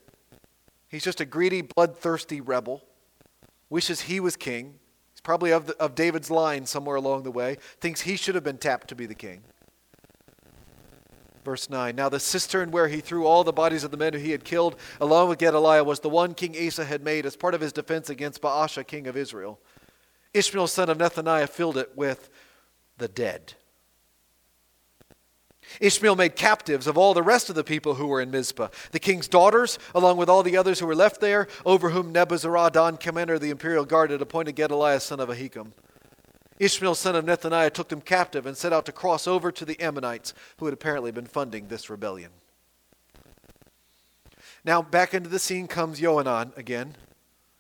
He's 0.87 1.03
just 1.03 1.21
a 1.21 1.25
greedy, 1.25 1.61
bloodthirsty 1.61 2.41
rebel. 2.41 2.83
Wishes 3.69 4.01
he 4.01 4.19
was 4.19 4.35
king. 4.35 4.79
He's 5.13 5.21
probably 5.21 5.51
of, 5.51 5.67
the, 5.67 5.77
of 5.77 5.95
David's 5.95 6.29
line 6.29 6.65
somewhere 6.65 6.95
along 6.95 7.23
the 7.23 7.31
way. 7.31 7.57
Thinks 7.79 8.01
he 8.01 8.15
should 8.15 8.35
have 8.35 8.43
been 8.43 8.57
tapped 8.57 8.87
to 8.89 8.95
be 8.95 9.05
the 9.05 9.15
king. 9.15 9.43
Verse 11.43 11.69
9 11.69 11.95
Now 11.95 12.09
the 12.09 12.19
cistern 12.19 12.71
where 12.71 12.87
he 12.87 12.99
threw 12.99 13.25
all 13.25 13.43
the 13.43 13.53
bodies 13.53 13.83
of 13.83 13.91
the 13.91 13.97
men 13.97 14.13
who 14.13 14.19
he 14.19 14.31
had 14.31 14.43
killed, 14.43 14.75
along 14.99 15.29
with 15.29 15.39
Gedaliah, 15.39 15.83
was 15.83 15.99
the 15.99 16.09
one 16.09 16.33
King 16.33 16.55
Asa 16.67 16.85
had 16.85 17.03
made 17.03 17.25
as 17.25 17.35
part 17.35 17.53
of 17.53 17.61
his 17.61 17.73
defense 17.73 18.09
against 18.09 18.41
Baasha, 18.41 18.85
king 18.85 19.07
of 19.07 19.17
Israel. 19.17 19.59
Ishmael, 20.33 20.67
son 20.67 20.89
of 20.89 20.97
Nethaniah, 20.97 21.49
filled 21.49 21.77
it 21.77 21.91
with 21.95 22.29
the 22.97 23.07
dead. 23.07 23.53
Ishmael 25.79 26.15
made 26.15 26.35
captives 26.35 26.87
of 26.87 26.97
all 26.97 27.13
the 27.13 27.23
rest 27.23 27.49
of 27.49 27.55
the 27.55 27.63
people 27.63 27.95
who 27.95 28.07
were 28.07 28.21
in 28.21 28.31
Mizpah, 28.31 28.69
the 28.91 28.99
king's 28.99 29.27
daughters, 29.27 29.79
along 29.95 30.17
with 30.17 30.29
all 30.29 30.43
the 30.43 30.57
others 30.57 30.79
who 30.79 30.87
were 30.87 30.95
left 30.95 31.21
there, 31.21 31.47
over 31.65 31.91
whom 31.91 32.13
Nebuzaradan, 32.13 32.99
commander 32.99 33.35
of 33.35 33.41
the 33.41 33.49
imperial 33.49 33.85
guard, 33.85 34.11
had 34.11 34.21
appointed 34.21 34.55
Gedaliah, 34.55 34.99
son 34.99 35.19
of 35.19 35.29
Ahikam. 35.29 35.71
Ishmael, 36.59 36.95
son 36.95 37.15
of 37.15 37.25
Nethaniah, 37.25 37.73
took 37.73 37.89
them 37.89 38.01
captive 38.01 38.45
and 38.45 38.55
set 38.55 38.73
out 38.73 38.85
to 38.85 38.91
cross 38.91 39.27
over 39.27 39.51
to 39.51 39.65
the 39.65 39.79
Ammonites, 39.79 40.33
who 40.57 40.65
had 40.65 40.73
apparently 40.73 41.11
been 41.11 41.25
funding 41.25 41.67
this 41.67 41.89
rebellion. 41.89 42.31
Now, 44.63 44.81
back 44.81 45.13
into 45.13 45.29
the 45.29 45.39
scene 45.39 45.67
comes 45.67 45.99
Johanan 45.99 46.53
again. 46.55 46.95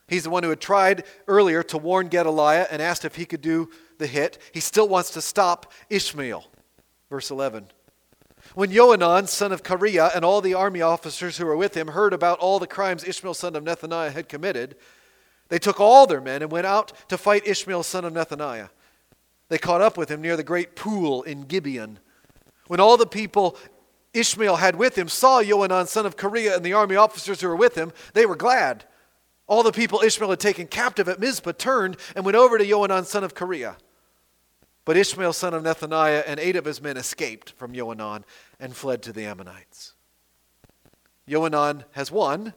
He's 0.07 0.23
the 0.23 0.29
one 0.29 0.43
who 0.43 0.49
had 0.49 0.59
tried 0.59 1.05
earlier 1.27 1.63
to 1.63 1.77
warn 1.77 2.09
Gedaliah 2.09 2.67
and 2.69 2.81
asked 2.81 3.05
if 3.05 3.15
he 3.15 3.25
could 3.25 3.41
do 3.41 3.69
the 3.97 4.07
hit. 4.07 4.37
He 4.53 4.59
still 4.59 4.87
wants 4.87 5.11
to 5.11 5.21
stop 5.21 5.71
Ishmael. 5.89 6.45
Verse 7.09 7.31
11. 7.31 7.67
When 8.53 8.71
Johanan, 8.71 9.27
son 9.27 9.51
of 9.51 9.63
Kareah, 9.63 10.15
and 10.15 10.25
all 10.25 10.41
the 10.41 10.53
army 10.53 10.81
officers 10.81 11.37
who 11.37 11.45
were 11.45 11.55
with 11.55 11.75
him 11.75 11.89
heard 11.89 12.13
about 12.13 12.39
all 12.39 12.59
the 12.59 12.67
crimes 12.67 13.03
Ishmael, 13.03 13.33
son 13.33 13.55
of 13.55 13.63
Nethaniah, 13.63 14.11
had 14.11 14.27
committed, 14.27 14.75
they 15.47 15.59
took 15.59 15.79
all 15.79 16.05
their 16.07 16.21
men 16.21 16.41
and 16.41 16.51
went 16.51 16.65
out 16.65 16.91
to 17.09 17.17
fight 17.17 17.47
Ishmael, 17.47 17.83
son 17.83 18.05
of 18.05 18.13
Nethaniah. 18.13 18.69
They 19.49 19.57
caught 19.57 19.81
up 19.81 19.97
with 19.97 20.09
him 20.09 20.21
near 20.21 20.37
the 20.37 20.43
great 20.43 20.75
pool 20.75 21.23
in 21.23 21.43
Gibeon. 21.43 21.99
When 22.67 22.79
all 22.79 22.97
the 22.97 23.05
people 23.05 23.57
Ishmael 24.13 24.57
had 24.57 24.75
with 24.75 24.97
him 24.97 25.07
saw 25.07 25.41
Johanan, 25.41 25.87
son 25.87 26.05
of 26.05 26.17
Kareah, 26.17 26.55
and 26.55 26.65
the 26.65 26.73
army 26.73 26.95
officers 26.95 27.41
who 27.41 27.47
were 27.47 27.55
with 27.55 27.75
him, 27.75 27.91
they 28.13 28.25
were 28.25 28.35
glad. 28.35 28.85
All 29.47 29.63
the 29.63 29.71
people 29.71 30.01
Ishmael 30.01 30.29
had 30.29 30.39
taken 30.39 30.67
captive 30.67 31.09
at 31.09 31.19
Mizpah 31.19 31.53
turned 31.53 31.97
and 32.15 32.25
went 32.25 32.37
over 32.37 32.57
to 32.57 32.65
Johanan, 32.65 33.05
son 33.05 33.23
of 33.23 33.33
Kareah. 33.33 33.75
But 34.91 34.97
Ishmael, 34.97 35.31
son 35.31 35.53
of 35.53 35.63
Nethaniah, 35.63 36.21
and 36.27 36.37
eight 36.37 36.57
of 36.57 36.65
his 36.65 36.81
men 36.81 36.97
escaped 36.97 37.51
from 37.51 37.71
Johanan 37.71 38.25
and 38.59 38.75
fled 38.75 39.01
to 39.03 39.13
the 39.13 39.23
Ammonites. 39.23 39.93
Johanan 41.25 41.85
has 41.91 42.11
won. 42.11 42.53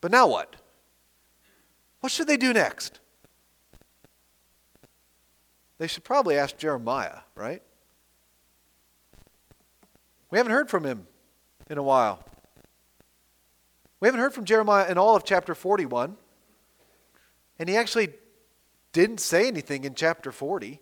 But 0.00 0.10
now 0.10 0.26
what? 0.26 0.56
What 2.00 2.10
should 2.10 2.26
they 2.26 2.36
do 2.36 2.52
next? 2.52 2.98
They 5.78 5.86
should 5.86 6.02
probably 6.02 6.36
ask 6.36 6.56
Jeremiah, 6.56 7.18
right? 7.36 7.62
We 10.32 10.38
haven't 10.38 10.52
heard 10.52 10.68
from 10.68 10.82
him 10.82 11.06
in 11.70 11.78
a 11.78 11.82
while. 11.84 12.24
We 14.00 14.08
haven't 14.08 14.20
heard 14.20 14.34
from 14.34 14.44
Jeremiah 14.44 14.90
in 14.90 14.98
all 14.98 15.14
of 15.14 15.22
chapter 15.22 15.54
41. 15.54 16.16
And 17.60 17.68
he 17.68 17.76
actually 17.76 18.08
didn't 18.96 19.20
say 19.20 19.46
anything 19.46 19.84
in 19.84 19.94
chapter 19.94 20.32
40. 20.32 20.80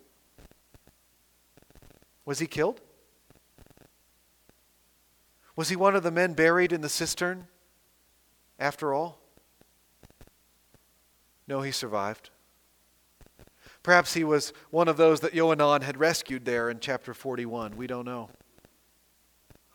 Was 2.24 2.38
he 2.38 2.46
killed? 2.46 2.80
Was 5.56 5.68
he 5.68 5.74
one 5.74 5.96
of 5.96 6.04
the 6.04 6.12
men 6.12 6.32
buried 6.32 6.72
in 6.72 6.80
the 6.80 6.88
cistern 6.88 7.48
after 8.56 8.94
all? 8.94 9.18
No, 11.48 11.62
he 11.62 11.72
survived. 11.72 12.30
Perhaps 13.82 14.14
he 14.14 14.22
was 14.22 14.52
one 14.70 14.86
of 14.86 14.96
those 14.96 15.18
that 15.18 15.34
Johanan 15.34 15.82
had 15.82 15.98
rescued 15.98 16.44
there 16.44 16.70
in 16.70 16.78
chapter 16.78 17.14
41. 17.14 17.76
We 17.76 17.88
don't 17.88 18.04
know. 18.04 18.30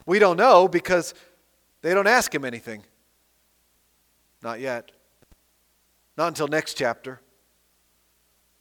We 0.05 0.17
don't 0.17 0.37
know 0.37 0.69
because 0.69 1.13
they 1.81 1.93
don't 1.93 2.07
ask 2.07 2.33
him 2.33 2.45
anything. 2.45 2.83
Not 4.41 4.61
yet. 4.61 4.93
Not 6.15 6.29
until 6.29 6.47
next 6.47 6.75
chapter. 6.75 7.19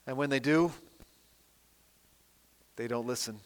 And 0.08 0.16
when 0.16 0.30
they 0.30 0.40
do, 0.40 0.72
they 2.76 2.88
don't 2.88 3.06
listen. 3.06 3.40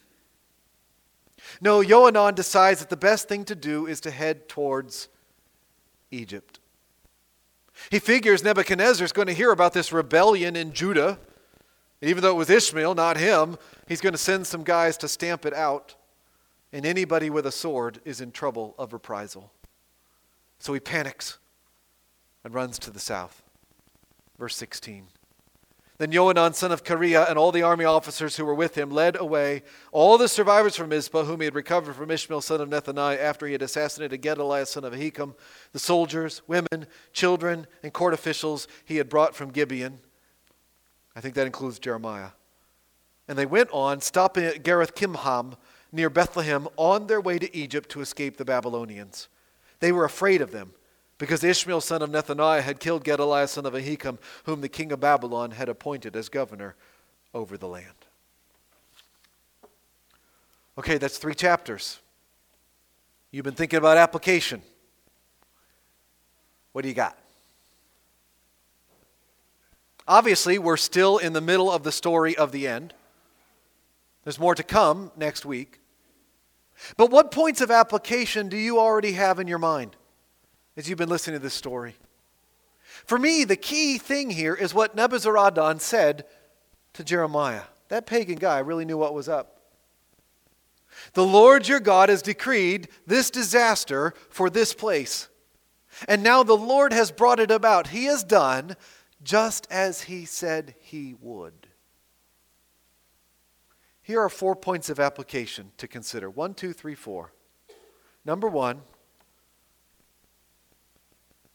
No, 1.60 1.82
Johanan 1.82 2.36
decides 2.36 2.78
that 2.78 2.88
the 2.88 2.96
best 2.96 3.28
thing 3.28 3.44
to 3.46 3.56
do 3.56 3.86
is 3.86 4.00
to 4.02 4.12
head 4.12 4.48
towards 4.48 5.08
Egypt. 6.12 6.60
He 7.90 7.98
figures 7.98 8.44
Nebuchadnezzar 8.44 9.04
is 9.04 9.10
going 9.10 9.26
to 9.26 9.34
hear 9.34 9.50
about 9.50 9.72
this 9.72 9.92
rebellion 9.92 10.54
in 10.54 10.72
Judah. 10.72 11.18
Even 12.00 12.22
though 12.22 12.30
it 12.30 12.36
was 12.36 12.48
Ishmael, 12.48 12.94
not 12.94 13.16
him, 13.16 13.58
he's 13.88 14.00
going 14.00 14.12
to 14.12 14.18
send 14.18 14.46
some 14.46 14.62
guys 14.62 14.96
to 14.98 15.08
stamp 15.08 15.44
it 15.44 15.54
out. 15.54 15.96
And 16.72 16.86
anybody 16.86 17.28
with 17.28 17.44
a 17.44 17.52
sword 17.52 18.00
is 18.04 18.20
in 18.20 18.30
trouble 18.30 18.76
of 18.78 18.92
reprisal. 18.92 19.50
So 20.60 20.74
he 20.74 20.80
panics 20.80 21.38
and 22.44 22.54
runs 22.54 22.78
to 22.80 22.92
the 22.92 23.00
south. 23.00 23.42
Verse 24.38 24.54
16. 24.54 25.08
Then 26.02 26.10
Johanan, 26.10 26.52
son 26.52 26.72
of 26.72 26.82
Kareah, 26.82 27.30
and 27.30 27.38
all 27.38 27.52
the 27.52 27.62
army 27.62 27.84
officers 27.84 28.36
who 28.36 28.44
were 28.44 28.56
with 28.56 28.76
him 28.76 28.90
led 28.90 29.14
away 29.14 29.62
all 29.92 30.18
the 30.18 30.26
survivors 30.26 30.74
from 30.74 30.88
Mizpah, 30.88 31.22
whom 31.22 31.38
he 31.38 31.44
had 31.44 31.54
recovered 31.54 31.94
from 31.94 32.10
Ishmael, 32.10 32.40
son 32.40 32.60
of 32.60 32.68
Nethaniah, 32.68 33.20
after 33.20 33.46
he 33.46 33.52
had 33.52 33.62
assassinated 33.62 34.20
Gedaliah, 34.20 34.66
son 34.66 34.82
of 34.82 34.92
Ahikam, 34.92 35.36
the 35.70 35.78
soldiers, 35.78 36.42
women, 36.48 36.88
children, 37.12 37.68
and 37.84 37.92
court 37.92 38.14
officials 38.14 38.66
he 38.84 38.96
had 38.96 39.08
brought 39.08 39.36
from 39.36 39.52
Gibeon. 39.52 40.00
I 41.14 41.20
think 41.20 41.36
that 41.36 41.46
includes 41.46 41.78
Jeremiah. 41.78 42.30
And 43.28 43.38
they 43.38 43.46
went 43.46 43.70
on, 43.70 44.00
stopping 44.00 44.42
at 44.42 44.64
Geruth 44.64 44.96
Kimham, 44.96 45.54
near 45.92 46.10
Bethlehem, 46.10 46.66
on 46.76 47.06
their 47.06 47.20
way 47.20 47.38
to 47.38 47.56
Egypt 47.56 47.88
to 47.90 48.00
escape 48.00 48.38
the 48.38 48.44
Babylonians. 48.44 49.28
They 49.78 49.92
were 49.92 50.04
afraid 50.04 50.40
of 50.40 50.50
them 50.50 50.72
because 51.22 51.44
Ishmael, 51.44 51.80
son 51.80 52.02
of 52.02 52.10
Nethaniah, 52.10 52.62
had 52.62 52.80
killed 52.80 53.04
Gedaliah, 53.04 53.46
son 53.46 53.64
of 53.64 53.74
Ahikam, 53.74 54.18
whom 54.42 54.60
the 54.60 54.68
king 54.68 54.90
of 54.90 54.98
Babylon 54.98 55.52
had 55.52 55.68
appointed 55.68 56.16
as 56.16 56.28
governor 56.28 56.74
over 57.32 57.56
the 57.56 57.68
land. 57.68 57.86
Okay, 60.76 60.98
that's 60.98 61.18
three 61.18 61.36
chapters. 61.36 62.00
You've 63.30 63.44
been 63.44 63.54
thinking 63.54 63.76
about 63.76 63.98
application. 63.98 64.62
What 66.72 66.82
do 66.82 66.88
you 66.88 66.94
got? 66.94 67.16
Obviously, 70.08 70.58
we're 70.58 70.76
still 70.76 71.18
in 71.18 71.34
the 71.34 71.40
middle 71.40 71.70
of 71.70 71.84
the 71.84 71.92
story 71.92 72.36
of 72.36 72.50
the 72.50 72.66
end. 72.66 72.94
There's 74.24 74.40
more 74.40 74.56
to 74.56 74.64
come 74.64 75.12
next 75.16 75.46
week. 75.46 75.78
But 76.96 77.12
what 77.12 77.30
points 77.30 77.60
of 77.60 77.70
application 77.70 78.48
do 78.48 78.56
you 78.56 78.80
already 78.80 79.12
have 79.12 79.38
in 79.38 79.46
your 79.46 79.60
mind 79.60 79.94
as 80.76 80.88
you've 80.88 80.98
been 80.98 81.08
listening 81.08 81.38
to 81.38 81.42
this 81.42 81.54
story? 81.54 81.96
For 83.04 83.18
me, 83.18 83.44
the 83.44 83.56
key 83.56 83.98
thing 83.98 84.30
here 84.30 84.54
is 84.54 84.74
what 84.74 84.96
Nebuzaradan 84.96 85.80
said 85.80 86.24
to 86.94 87.04
Jeremiah. 87.04 87.62
That 87.88 88.06
pagan 88.06 88.36
guy 88.36 88.58
really 88.58 88.84
knew 88.84 88.98
what 88.98 89.14
was 89.14 89.28
up. 89.28 89.60
The 91.14 91.24
Lord 91.24 91.68
your 91.68 91.80
God 91.80 92.08
has 92.08 92.22
decreed 92.22 92.88
this 93.06 93.30
disaster 93.30 94.14
for 94.30 94.50
this 94.50 94.74
place. 94.74 95.28
And 96.08 96.22
now 96.22 96.42
the 96.42 96.56
Lord 96.56 96.92
has 96.92 97.10
brought 97.10 97.40
it 97.40 97.50
about. 97.50 97.88
He 97.88 98.04
has 98.04 98.24
done 98.24 98.76
just 99.22 99.66
as 99.70 100.02
he 100.02 100.24
said 100.24 100.74
he 100.80 101.14
would. 101.20 101.68
Here 104.02 104.20
are 104.20 104.28
four 104.28 104.56
points 104.56 104.90
of 104.90 104.98
application 104.98 105.70
to 105.76 105.86
consider 105.86 106.28
one, 106.28 106.54
two, 106.54 106.72
three, 106.72 106.94
four. 106.94 107.32
Number 108.24 108.48
one, 108.48 108.82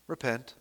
repent. 0.07 0.55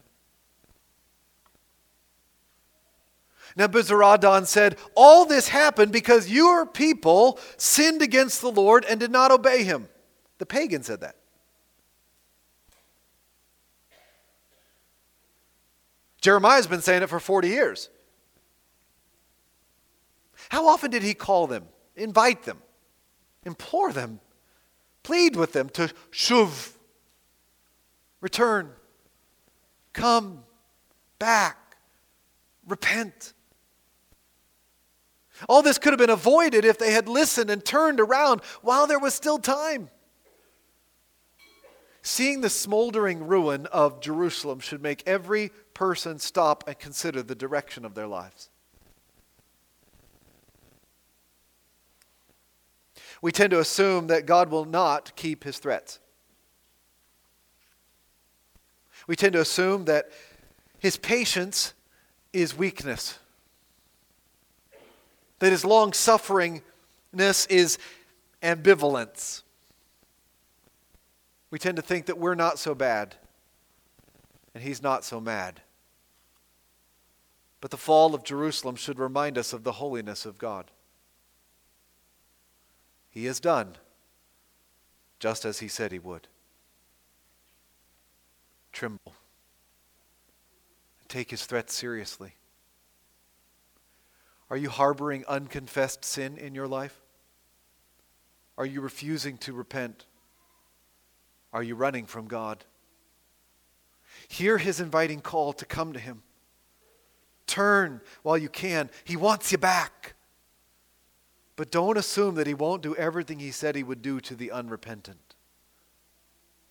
Nebuzaradan 3.56 4.46
said, 4.46 4.76
All 4.94 5.24
this 5.24 5.48
happened 5.48 5.92
because 5.92 6.30
your 6.30 6.66
people 6.66 7.38
sinned 7.56 8.02
against 8.02 8.40
the 8.40 8.50
Lord 8.50 8.84
and 8.84 9.00
did 9.00 9.10
not 9.10 9.30
obey 9.30 9.64
him. 9.64 9.88
The 10.38 10.46
pagan 10.46 10.82
said 10.82 11.00
that. 11.00 11.16
Jeremiah's 16.20 16.66
been 16.66 16.80
saying 16.80 17.02
it 17.02 17.08
for 17.08 17.20
40 17.20 17.48
years. 17.48 17.88
How 20.48 20.68
often 20.68 20.90
did 20.90 21.02
he 21.02 21.14
call 21.14 21.46
them, 21.46 21.64
invite 21.94 22.42
them, 22.42 22.58
implore 23.44 23.92
them, 23.92 24.20
plead 25.02 25.36
with 25.36 25.52
them 25.52 25.68
to 25.70 25.92
shuv, 26.10 26.72
return, 28.20 28.70
come 29.96 30.44
back, 31.18 31.76
repent? 32.68 33.32
All 35.48 35.62
this 35.62 35.78
could 35.78 35.92
have 35.92 35.98
been 35.98 36.10
avoided 36.10 36.64
if 36.64 36.78
they 36.78 36.92
had 36.92 37.08
listened 37.08 37.50
and 37.50 37.64
turned 37.64 37.98
around 37.98 38.42
while 38.62 38.86
there 38.86 38.98
was 38.98 39.14
still 39.14 39.38
time. 39.38 39.90
Seeing 42.02 42.40
the 42.40 42.50
smoldering 42.50 43.26
ruin 43.26 43.66
of 43.66 44.00
Jerusalem 44.00 44.60
should 44.60 44.82
make 44.82 45.02
every 45.06 45.50
person 45.74 46.18
stop 46.18 46.64
and 46.68 46.78
consider 46.78 47.22
the 47.22 47.34
direction 47.34 47.84
of 47.84 47.94
their 47.94 48.06
lives. 48.06 48.50
We 53.20 53.32
tend 53.32 53.50
to 53.50 53.60
assume 53.60 54.06
that 54.06 54.26
God 54.26 54.50
will 54.50 54.66
not 54.66 55.16
keep 55.16 55.42
his 55.42 55.58
threats. 55.58 55.98
We 59.06 59.16
tend 59.16 59.34
to 59.34 59.40
assume 59.40 59.84
that 59.84 60.10
his 60.78 60.96
patience 60.96 61.74
is 62.32 62.56
weakness, 62.56 63.18
that 65.38 65.52
his 65.52 65.64
long 65.64 65.92
sufferingness 65.92 67.50
is 67.50 67.78
ambivalence. 68.42 69.42
We 71.50 71.58
tend 71.58 71.76
to 71.76 71.82
think 71.82 72.06
that 72.06 72.18
we're 72.18 72.34
not 72.34 72.58
so 72.58 72.74
bad 72.74 73.16
and 74.54 74.62
he's 74.62 74.82
not 74.82 75.04
so 75.04 75.20
mad. 75.20 75.60
But 77.60 77.70
the 77.70 77.76
fall 77.76 78.14
of 78.14 78.24
Jerusalem 78.24 78.76
should 78.76 78.98
remind 78.98 79.38
us 79.38 79.52
of 79.52 79.64
the 79.64 79.72
holiness 79.72 80.24
of 80.24 80.38
God. 80.38 80.70
He 83.10 83.24
has 83.26 83.40
done 83.40 83.76
just 85.18 85.44
as 85.44 85.60
he 85.60 85.68
said 85.68 85.92
he 85.92 85.98
would. 85.98 86.28
Tremble. 88.76 89.14
Take 91.08 91.30
his 91.30 91.46
threats 91.46 91.72
seriously. 91.72 92.34
Are 94.50 94.56
you 94.58 94.68
harboring 94.68 95.24
unconfessed 95.26 96.04
sin 96.04 96.36
in 96.36 96.54
your 96.54 96.68
life? 96.68 97.00
Are 98.58 98.66
you 98.66 98.82
refusing 98.82 99.38
to 99.38 99.54
repent? 99.54 100.04
Are 101.54 101.62
you 101.62 101.74
running 101.74 102.04
from 102.04 102.28
God? 102.28 102.66
Hear 104.28 104.58
his 104.58 104.78
inviting 104.78 105.22
call 105.22 105.54
to 105.54 105.64
come 105.64 105.94
to 105.94 105.98
him. 105.98 106.22
Turn 107.46 108.02
while 108.22 108.36
you 108.36 108.50
can. 108.50 108.90
He 109.04 109.16
wants 109.16 109.52
you 109.52 109.56
back. 109.56 110.16
But 111.56 111.70
don't 111.70 111.96
assume 111.96 112.34
that 112.34 112.46
he 112.46 112.52
won't 112.52 112.82
do 112.82 112.94
everything 112.94 113.38
he 113.38 113.52
said 113.52 113.74
he 113.74 113.82
would 113.82 114.02
do 114.02 114.20
to 114.20 114.34
the 114.34 114.50
unrepentant, 114.50 115.34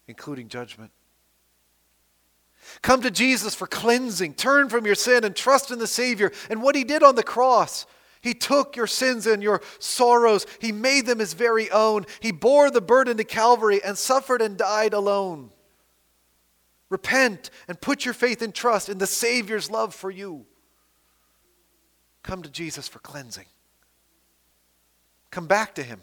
including 0.07 0.49
judgment. 0.49 0.91
Come 2.81 3.01
to 3.01 3.11
Jesus 3.11 3.55
for 3.55 3.67
cleansing. 3.67 4.33
Turn 4.33 4.69
from 4.69 4.85
your 4.85 4.95
sin 4.95 5.23
and 5.23 5.35
trust 5.35 5.71
in 5.71 5.79
the 5.79 5.87
Savior 5.87 6.31
and 6.49 6.61
what 6.61 6.75
he 6.75 6.83
did 6.83 7.03
on 7.03 7.15
the 7.15 7.23
cross. 7.23 7.85
He 8.21 8.33
took 8.33 8.75
your 8.75 8.87
sins 8.87 9.27
and 9.27 9.43
your 9.43 9.61
sorrows. 9.79 10.47
He 10.59 10.71
made 10.71 11.05
them 11.05 11.19
his 11.19 11.33
very 11.33 11.69
own. 11.69 12.05
He 12.19 12.31
bore 12.31 12.71
the 12.71 12.81
burden 12.81 13.17
to 13.17 13.23
Calvary 13.23 13.83
and 13.83 13.97
suffered 13.97 14.41
and 14.41 14.57
died 14.57 14.93
alone. 14.93 15.51
Repent 16.89 17.49
and 17.67 17.79
put 17.79 18.05
your 18.05 18.13
faith 18.13 18.41
and 18.41 18.53
trust 18.53 18.89
in 18.89 18.97
the 18.97 19.07
Savior's 19.07 19.69
love 19.69 19.93
for 19.93 20.09
you. 20.09 20.45
Come 22.23 22.41
to 22.41 22.49
Jesus 22.49 22.87
for 22.87 22.99
cleansing. 22.99 23.45
Come 25.29 25.45
back 25.45 25.75
to 25.75 25.83
Him. 25.83 26.01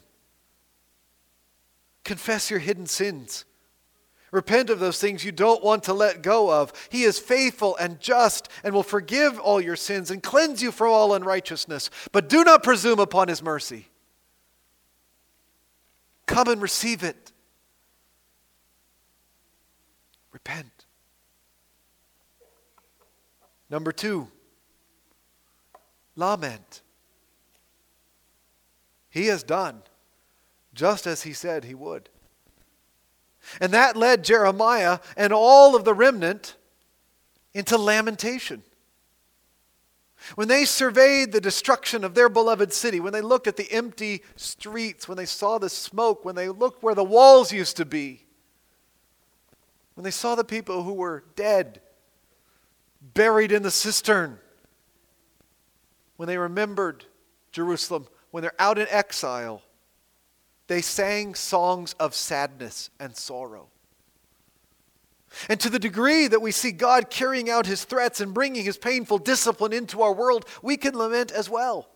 Confess 2.04 2.50
your 2.50 2.60
hidden 2.60 2.86
sins. 2.86 3.44
Repent 4.32 4.70
of 4.70 4.80
those 4.80 4.98
things 4.98 5.24
you 5.24 5.30
don't 5.30 5.62
want 5.62 5.84
to 5.84 5.92
let 5.92 6.22
go 6.22 6.50
of. 6.50 6.72
He 6.88 7.02
is 7.04 7.18
faithful 7.18 7.76
and 7.76 8.00
just 8.00 8.48
and 8.64 8.74
will 8.74 8.82
forgive 8.82 9.38
all 9.38 9.60
your 9.60 9.76
sins 9.76 10.10
and 10.10 10.22
cleanse 10.22 10.62
you 10.62 10.72
from 10.72 10.90
all 10.90 11.14
unrighteousness. 11.14 11.90
But 12.12 12.30
do 12.30 12.42
not 12.42 12.62
presume 12.62 12.98
upon 12.98 13.28
his 13.28 13.42
mercy. 13.42 13.88
Come 16.26 16.48
and 16.48 16.62
receive 16.62 17.02
it. 17.02 17.30
Repent. 20.32 20.86
Number 23.68 23.92
two, 23.92 24.28
lament. 26.16 26.80
He 29.10 29.26
has 29.26 29.42
done 29.42 29.82
just 30.72 31.06
as 31.06 31.24
he 31.24 31.34
said 31.34 31.64
he 31.64 31.74
would. 31.74 32.08
And 33.60 33.72
that 33.72 33.96
led 33.96 34.24
Jeremiah 34.24 34.98
and 35.16 35.32
all 35.32 35.76
of 35.76 35.84
the 35.84 35.94
remnant 35.94 36.56
into 37.54 37.76
lamentation. 37.76 38.62
When 40.36 40.48
they 40.48 40.64
surveyed 40.64 41.32
the 41.32 41.40
destruction 41.40 42.04
of 42.04 42.14
their 42.14 42.28
beloved 42.28 42.72
city, 42.72 43.00
when 43.00 43.12
they 43.12 43.20
looked 43.20 43.46
at 43.46 43.56
the 43.56 43.70
empty 43.72 44.22
streets, 44.36 45.08
when 45.08 45.16
they 45.16 45.26
saw 45.26 45.58
the 45.58 45.68
smoke, 45.68 46.24
when 46.24 46.36
they 46.36 46.48
looked 46.48 46.82
where 46.82 46.94
the 46.94 47.04
walls 47.04 47.52
used 47.52 47.76
to 47.78 47.84
be, 47.84 48.24
when 49.94 50.04
they 50.04 50.10
saw 50.10 50.34
the 50.34 50.44
people 50.44 50.84
who 50.84 50.94
were 50.94 51.24
dead, 51.34 51.80
buried 53.14 53.52
in 53.52 53.62
the 53.62 53.70
cistern, 53.70 54.38
when 56.16 56.28
they 56.28 56.38
remembered 56.38 57.04
Jerusalem, 57.50 58.06
when 58.30 58.42
they're 58.42 58.54
out 58.60 58.78
in 58.78 58.86
exile, 58.88 59.62
they 60.72 60.80
sang 60.80 61.34
songs 61.34 61.94
of 62.00 62.14
sadness 62.14 62.88
and 62.98 63.14
sorrow. 63.14 63.68
And 65.50 65.60
to 65.60 65.68
the 65.68 65.78
degree 65.78 66.28
that 66.28 66.40
we 66.40 66.50
see 66.50 66.72
God 66.72 67.10
carrying 67.10 67.50
out 67.50 67.66
his 67.66 67.84
threats 67.84 68.22
and 68.22 68.32
bringing 68.32 68.64
his 68.64 68.78
painful 68.78 69.18
discipline 69.18 69.74
into 69.74 70.00
our 70.00 70.14
world, 70.14 70.46
we 70.62 70.78
can 70.78 70.96
lament 70.96 71.30
as 71.30 71.50
well. 71.50 71.90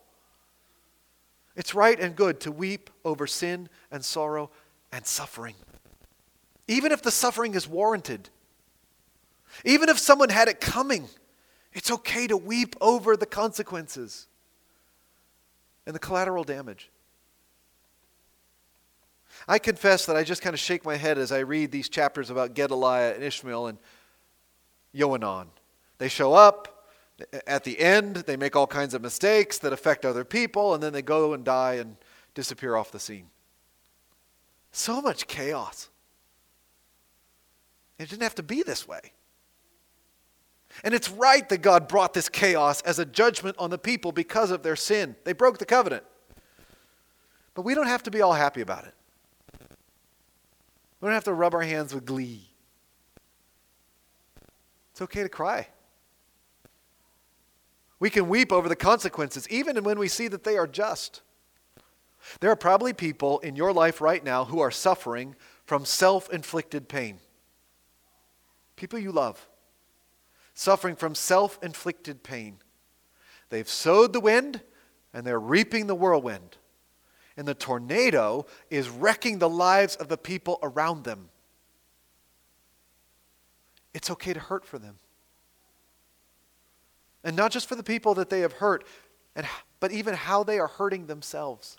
It's 1.54 1.74
right 1.74 1.98
and 1.98 2.14
good 2.14 2.38
to 2.40 2.52
weep 2.52 2.90
over 3.02 3.26
sin 3.26 3.70
and 3.90 4.04
sorrow 4.04 4.50
and 4.92 5.06
suffering. 5.06 5.54
Even 6.68 6.92
if 6.92 7.00
the 7.00 7.10
suffering 7.10 7.54
is 7.54 7.66
warranted, 7.66 8.28
even 9.64 9.88
if 9.88 9.98
someone 9.98 10.28
had 10.28 10.48
it 10.48 10.60
coming, 10.60 11.08
it's 11.72 11.90
okay 11.90 12.26
to 12.26 12.36
weep 12.36 12.76
over 12.82 13.16
the 13.16 13.24
consequences 13.24 14.26
and 15.86 15.94
the 15.94 15.98
collateral 15.98 16.44
damage. 16.44 16.90
I 19.48 19.58
confess 19.58 20.06
that 20.06 20.16
I 20.16 20.24
just 20.24 20.42
kind 20.42 20.54
of 20.54 20.60
shake 20.60 20.84
my 20.84 20.96
head 20.96 21.18
as 21.18 21.30
I 21.30 21.38
read 21.40 21.70
these 21.70 21.88
chapters 21.88 22.30
about 22.30 22.54
Gedaliah 22.54 23.14
and 23.14 23.22
Ishmael 23.22 23.68
and 23.68 23.78
Yohanan. 24.92 25.48
They 25.98 26.08
show 26.08 26.34
up. 26.34 26.72
At 27.46 27.64
the 27.64 27.80
end, 27.80 28.16
they 28.16 28.36
make 28.36 28.56
all 28.56 28.66
kinds 28.66 28.92
of 28.92 29.00
mistakes 29.00 29.56
that 29.58 29.72
affect 29.72 30.04
other 30.04 30.24
people, 30.24 30.74
and 30.74 30.82
then 30.82 30.92
they 30.92 31.00
go 31.00 31.32
and 31.32 31.44
die 31.44 31.74
and 31.74 31.96
disappear 32.34 32.76
off 32.76 32.92
the 32.92 33.00
scene. 33.00 33.30
So 34.70 35.00
much 35.00 35.26
chaos. 35.26 35.88
It 37.98 38.10
didn't 38.10 38.22
have 38.22 38.34
to 38.34 38.42
be 38.42 38.62
this 38.62 38.86
way. 38.86 39.12
And 40.84 40.92
it's 40.92 41.10
right 41.10 41.48
that 41.48 41.62
God 41.62 41.88
brought 41.88 42.12
this 42.12 42.28
chaos 42.28 42.82
as 42.82 42.98
a 42.98 43.06
judgment 43.06 43.56
on 43.58 43.70
the 43.70 43.78
people 43.78 44.12
because 44.12 44.50
of 44.50 44.62
their 44.62 44.76
sin. 44.76 45.16
They 45.24 45.32
broke 45.32 45.56
the 45.56 45.64
covenant. 45.64 46.04
But 47.54 47.62
we 47.62 47.74
don't 47.74 47.86
have 47.86 48.02
to 48.02 48.10
be 48.10 48.20
all 48.20 48.34
happy 48.34 48.60
about 48.60 48.84
it. 48.84 48.92
We 51.06 51.10
don't 51.10 51.14
have 51.14 51.24
to 51.24 51.34
rub 51.34 51.54
our 51.54 51.62
hands 51.62 51.94
with 51.94 52.04
glee. 52.04 52.50
It's 54.90 55.00
okay 55.02 55.22
to 55.22 55.28
cry. 55.28 55.68
We 58.00 58.10
can 58.10 58.28
weep 58.28 58.50
over 58.50 58.68
the 58.68 58.74
consequences, 58.74 59.48
even 59.48 59.84
when 59.84 60.00
we 60.00 60.08
see 60.08 60.26
that 60.26 60.42
they 60.42 60.58
are 60.58 60.66
just. 60.66 61.22
There 62.40 62.50
are 62.50 62.56
probably 62.56 62.92
people 62.92 63.38
in 63.38 63.54
your 63.54 63.72
life 63.72 64.00
right 64.00 64.24
now 64.24 64.46
who 64.46 64.58
are 64.58 64.72
suffering 64.72 65.36
from 65.64 65.84
self 65.84 66.28
inflicted 66.28 66.88
pain. 66.88 67.20
People 68.74 68.98
you 68.98 69.12
love, 69.12 69.46
suffering 70.54 70.96
from 70.96 71.14
self 71.14 71.56
inflicted 71.62 72.24
pain. 72.24 72.58
They've 73.50 73.68
sowed 73.68 74.12
the 74.12 74.18
wind 74.18 74.60
and 75.14 75.24
they're 75.24 75.38
reaping 75.38 75.86
the 75.86 75.94
whirlwind. 75.94 76.56
And 77.36 77.46
the 77.46 77.54
tornado 77.54 78.46
is 78.70 78.88
wrecking 78.88 79.38
the 79.38 79.48
lives 79.48 79.96
of 79.96 80.08
the 80.08 80.16
people 80.16 80.58
around 80.62 81.04
them. 81.04 81.28
It's 83.92 84.10
okay 84.10 84.32
to 84.32 84.40
hurt 84.40 84.64
for 84.64 84.78
them. 84.78 84.96
And 87.24 87.36
not 87.36 87.50
just 87.50 87.68
for 87.68 87.74
the 87.74 87.82
people 87.82 88.14
that 88.14 88.30
they 88.30 88.40
have 88.40 88.54
hurt, 88.54 88.86
and, 89.34 89.46
but 89.80 89.92
even 89.92 90.14
how 90.14 90.42
they 90.42 90.58
are 90.58 90.68
hurting 90.68 91.06
themselves. 91.06 91.78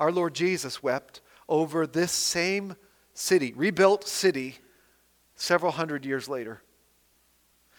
Our 0.00 0.10
Lord 0.12 0.34
Jesus 0.34 0.82
wept 0.82 1.20
over 1.48 1.86
this 1.86 2.12
same 2.12 2.76
city, 3.14 3.52
rebuilt 3.56 4.06
city, 4.06 4.58
several 5.34 5.72
hundred 5.72 6.04
years 6.04 6.28
later. 6.28 6.62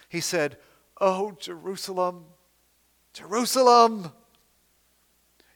He 0.08 0.20
said, 0.20 0.58
Oh, 1.00 1.36
Jerusalem, 1.38 2.24
Jerusalem, 3.12 4.12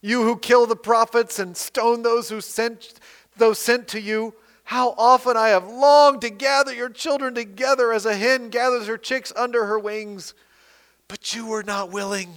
you 0.05 0.23
who 0.23 0.37
kill 0.37 0.67
the 0.67 0.77
prophets 0.77 1.39
and 1.39 1.57
stone 1.57 2.03
those 2.03 2.29
who 2.29 2.43
sent 2.43 3.01
those 3.39 3.59
sent 3.59 3.89
to 3.89 3.99
you, 3.99 4.35
how 4.65 4.91
often 4.99 5.35
I 5.35 5.49
have 5.49 5.67
longed 5.67 6.21
to 6.21 6.31
gather 6.31 6.75
your 6.75 6.91
children 6.91 7.35
together 7.35 7.91
as 7.91 8.05
a 8.05 8.15
hen 8.15 8.51
gathers 8.51 8.87
her 8.87 8.99
chicks 8.99 9.33
under 9.35 9.65
her 9.65 9.79
wings, 9.79 10.35
but 11.09 11.35
you 11.35 11.47
were 11.47 11.63
not 11.63 11.91
willing. 11.91 12.35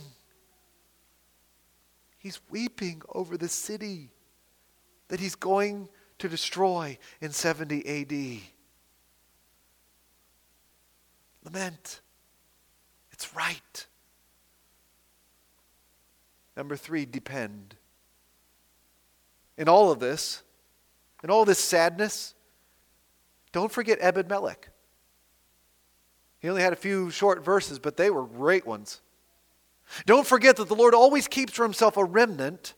He's 2.17 2.39
weeping 2.49 3.01
over 3.13 3.35
the 3.35 3.49
city 3.49 4.11
that 5.09 5.19
he's 5.19 5.35
going 5.35 5.89
to 6.19 6.29
destroy 6.29 6.97
in 7.19 7.33
70 7.33 7.85
AD. 7.85 8.41
Lament. 11.43 11.99
It's 13.11 13.35
right. 13.35 13.86
Number 16.57 16.75
three, 16.75 17.05
depend. 17.05 17.75
In 19.57 19.69
all 19.69 19.91
of 19.91 19.99
this, 19.99 20.41
in 21.23 21.29
all 21.29 21.45
this 21.45 21.59
sadness, 21.59 22.33
don't 23.51 23.71
forget 23.71 23.99
Ebed 24.01 24.27
Melech. 24.27 24.69
He 26.39 26.49
only 26.49 26.63
had 26.63 26.73
a 26.73 26.77
few 26.77 27.11
short 27.11 27.45
verses, 27.45 27.77
but 27.77 27.95
they 27.95 28.09
were 28.09 28.23
great 28.23 28.65
ones. 28.65 29.01
Don't 30.05 30.25
forget 30.27 30.57
that 30.57 30.67
the 30.67 30.75
Lord 30.75 30.95
always 30.95 31.27
keeps 31.27 31.53
for 31.53 31.63
himself 31.63 31.95
a 31.95 32.03
remnant 32.03 32.73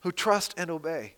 who 0.00 0.10
trust 0.10 0.54
and 0.56 0.70
obey. 0.70 1.14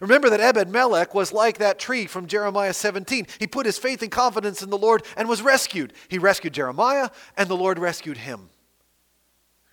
Remember 0.00 0.30
that 0.30 0.40
Ebed 0.40 0.70
Melech 0.70 1.14
was 1.14 1.32
like 1.32 1.58
that 1.58 1.78
tree 1.78 2.06
from 2.06 2.26
Jeremiah 2.26 2.72
17. 2.72 3.26
He 3.38 3.46
put 3.46 3.66
his 3.66 3.78
faith 3.78 4.00
and 4.00 4.10
confidence 4.10 4.62
in 4.62 4.70
the 4.70 4.78
Lord 4.78 5.02
and 5.16 5.28
was 5.28 5.42
rescued. 5.42 5.92
He 6.08 6.18
rescued 6.18 6.54
Jeremiah, 6.54 7.10
and 7.36 7.48
the 7.48 7.56
Lord 7.56 7.78
rescued 7.78 8.18
him. 8.18 8.48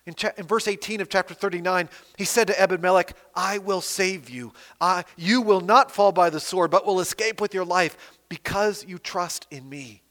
In, 0.06 0.14
cha- 0.14 0.32
in 0.36 0.46
verse 0.46 0.66
18 0.66 1.00
of 1.00 1.08
chapter 1.08 1.34
39, 1.34 1.88
he 2.16 2.24
said 2.24 2.46
to 2.46 2.60
Ebed 2.60 2.80
Melech, 2.80 3.14
I 3.34 3.58
will 3.58 3.80
save 3.80 4.30
you. 4.30 4.52
I, 4.80 5.04
you 5.16 5.42
will 5.42 5.60
not 5.60 5.90
fall 5.90 6.12
by 6.12 6.30
the 6.30 6.40
sword, 6.40 6.70
but 6.70 6.86
will 6.86 7.00
escape 7.00 7.40
with 7.40 7.54
your 7.54 7.64
life 7.64 8.18
because 8.28 8.84
you 8.86 8.98
trust 8.98 9.46
in 9.50 9.68
me, 9.68 10.02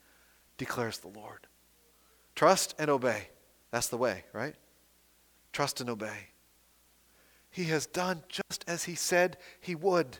declares 0.57 0.99
the 0.99 1.07
Lord. 1.07 1.47
Trust 2.35 2.75
and 2.77 2.89
obey. 2.89 3.29
That's 3.71 3.87
the 3.87 3.97
way, 3.97 4.23
right? 4.31 4.55
Trust 5.51 5.81
and 5.81 5.89
obey. 5.89 6.29
He 7.49 7.65
has 7.65 7.85
done 7.85 8.23
just 8.29 8.63
as 8.67 8.83
he 8.83 8.95
said 8.95 9.37
he 9.59 9.75
would. 9.75 10.19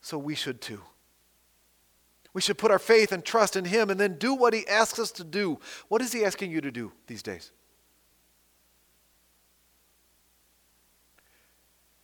So 0.00 0.18
we 0.18 0.34
should 0.34 0.60
too. 0.60 0.82
We 2.34 2.40
should 2.40 2.58
put 2.58 2.70
our 2.70 2.78
faith 2.78 3.12
and 3.12 3.24
trust 3.24 3.56
in 3.56 3.64
him 3.64 3.90
and 3.90 3.98
then 3.98 4.18
do 4.18 4.34
what 4.34 4.54
he 4.54 4.66
asks 4.66 4.98
us 4.98 5.12
to 5.12 5.24
do. 5.24 5.58
What 5.88 6.02
is 6.02 6.12
he 6.12 6.24
asking 6.24 6.50
you 6.50 6.60
to 6.60 6.70
do 6.70 6.92
these 7.06 7.22
days? 7.22 7.52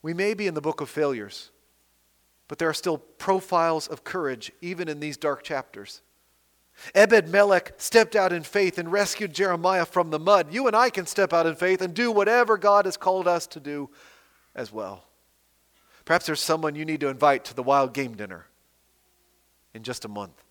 We 0.02 0.14
may 0.14 0.34
be 0.34 0.46
in 0.46 0.54
the 0.54 0.60
book 0.60 0.80
of 0.80 0.88
failures, 0.88 1.50
but 2.46 2.58
there 2.58 2.68
are 2.68 2.74
still 2.74 2.98
profiles 2.98 3.88
of 3.88 4.04
courage 4.04 4.52
even 4.60 4.88
in 4.88 5.00
these 5.00 5.16
dark 5.16 5.42
chapters. 5.42 6.02
Ebed 6.94 7.28
Melech 7.28 7.74
stepped 7.76 8.14
out 8.14 8.32
in 8.32 8.42
faith 8.42 8.78
and 8.78 8.92
rescued 8.92 9.34
Jeremiah 9.34 9.84
from 9.84 10.10
the 10.10 10.18
mud. 10.18 10.52
You 10.52 10.66
and 10.68 10.76
I 10.76 10.90
can 10.90 11.06
step 11.06 11.32
out 11.32 11.46
in 11.46 11.56
faith 11.56 11.82
and 11.82 11.92
do 11.92 12.12
whatever 12.12 12.56
God 12.56 12.84
has 12.84 12.96
called 12.96 13.26
us 13.26 13.46
to 13.48 13.60
do 13.60 13.90
as 14.54 14.72
well. 14.72 15.04
Perhaps 16.04 16.26
there's 16.26 16.40
someone 16.40 16.74
you 16.74 16.84
need 16.84 17.00
to 17.00 17.08
invite 17.08 17.44
to 17.46 17.54
the 17.54 17.62
wild 17.62 17.92
game 17.92 18.14
dinner 18.14 18.46
in 19.74 19.82
just 19.82 20.04
a 20.04 20.08
month. 20.08 20.42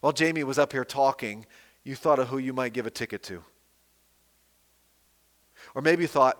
While 0.00 0.12
Jamie 0.12 0.44
was 0.44 0.58
up 0.58 0.72
here 0.72 0.84
talking, 0.84 1.46
you 1.82 1.94
thought 1.94 2.18
of 2.18 2.28
who 2.28 2.38
you 2.38 2.52
might 2.52 2.72
give 2.72 2.86
a 2.86 2.90
ticket 2.90 3.22
to. 3.24 3.42
Or 5.74 5.80
maybe 5.80 6.02
you 6.02 6.08
thought, 6.08 6.38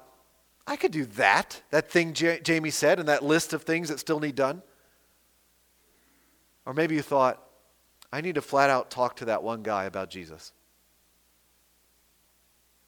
I 0.66 0.76
could 0.76 0.92
do 0.92 1.04
that, 1.04 1.62
that 1.70 1.90
thing 1.90 2.14
J- 2.14 2.40
Jamie 2.40 2.70
said, 2.70 2.98
and 2.98 3.08
that 3.08 3.22
list 3.22 3.52
of 3.52 3.62
things 3.62 3.88
that 3.88 4.00
still 4.00 4.20
need 4.20 4.34
done. 4.34 4.62
Or 6.64 6.72
maybe 6.72 6.94
you 6.94 7.02
thought, 7.02 7.42
I 8.12 8.20
need 8.20 8.36
to 8.36 8.42
flat 8.42 8.70
out 8.70 8.90
talk 8.90 9.16
to 9.16 9.26
that 9.26 9.42
one 9.42 9.62
guy 9.62 9.84
about 9.84 10.08
Jesus. 10.08 10.52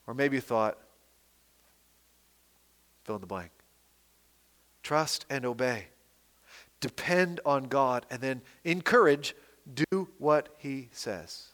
Or 0.06 0.14
maybe 0.14 0.36
you 0.36 0.40
thought, 0.40 0.78
fill 3.04 3.16
in 3.16 3.20
the 3.20 3.26
blank. 3.26 3.50
Trust 4.82 5.26
and 5.28 5.44
obey. 5.44 5.88
Depend 6.80 7.40
on 7.44 7.64
God 7.64 8.06
and 8.10 8.20
then 8.20 8.40
encourage, 8.64 9.34
do 9.74 10.08
what 10.18 10.48
He 10.58 10.88
says. 10.92 11.48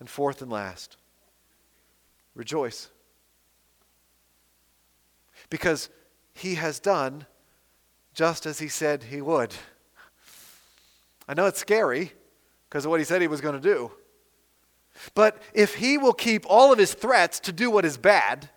And 0.00 0.10
fourth 0.10 0.42
and 0.42 0.50
last, 0.50 0.96
rejoice. 2.34 2.88
Because 5.54 5.88
He 6.32 6.56
has 6.56 6.80
done 6.80 7.26
just 8.12 8.44
as 8.44 8.58
He 8.58 8.66
said 8.66 9.04
He 9.04 9.20
would. 9.20 9.54
I 11.28 11.34
know 11.34 11.46
it's 11.46 11.60
scary 11.60 12.10
because 12.68 12.84
of 12.84 12.90
what 12.90 12.98
he 12.98 13.04
said 13.04 13.22
he 13.22 13.28
was 13.28 13.40
going 13.40 13.54
to 13.54 13.60
do. 13.60 13.92
But 15.14 15.40
if 15.52 15.76
he 15.76 15.96
will 15.96 16.12
keep 16.12 16.44
all 16.48 16.72
of 16.72 16.78
his 16.78 16.92
threats 16.92 17.38
to 17.40 17.52
do 17.52 17.70
what 17.70 17.84
is 17.84 17.96
bad, 17.96 18.50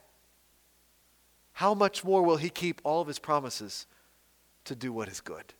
how 1.53 1.75
much 1.75 2.03
more 2.03 2.23
will 2.23 2.37
he 2.37 2.49
keep 2.49 2.81
all 2.83 2.99
of 2.99 3.07
his 3.07 3.19
promises 3.19 3.85
to 4.65 4.75
do 4.75 4.91
what 4.91 5.07
is 5.07 5.21
good? 5.21 5.53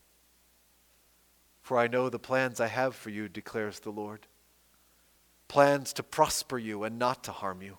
For 1.62 1.78
I 1.78 1.86
know 1.88 2.10
the 2.10 2.18
plans 2.18 2.60
I 2.60 2.68
have 2.68 2.96
for 2.96 3.12
you, 3.12 3.30
declares 3.30 3.80
the 3.80 3.92
Lord. 3.92 4.26
Plans 5.48 5.94
to 5.94 6.04
prosper 6.04 6.58
you 6.58 6.84
and 6.84 6.98
not 6.98 7.24
to 7.26 7.32
harm 7.32 7.62
you. 7.62 7.78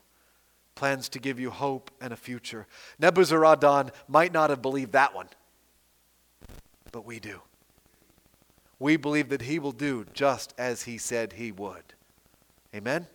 Plans 0.79 1.09
to 1.09 1.18
give 1.18 1.41
you 1.41 1.51
hope 1.51 1.91
and 2.01 2.12
a 2.12 2.16
future. 2.16 2.68
Nebuzaradan 3.03 3.91
might 4.07 4.33
not 4.33 4.51
have 4.51 4.62
believed 4.62 4.93
that 4.93 5.12
one, 5.12 5.29
but 6.93 7.05
we 7.05 7.18
do 7.18 7.41
we 8.79 8.97
believe 8.97 9.29
that 9.29 9.43
he 9.43 9.59
will 9.59 9.72
do 9.72 10.05
just 10.12 10.55
as 10.57 10.85
he 10.85 10.99
said 10.99 11.35
he 11.35 11.53
would. 11.53 11.83
Amen? 12.74 13.07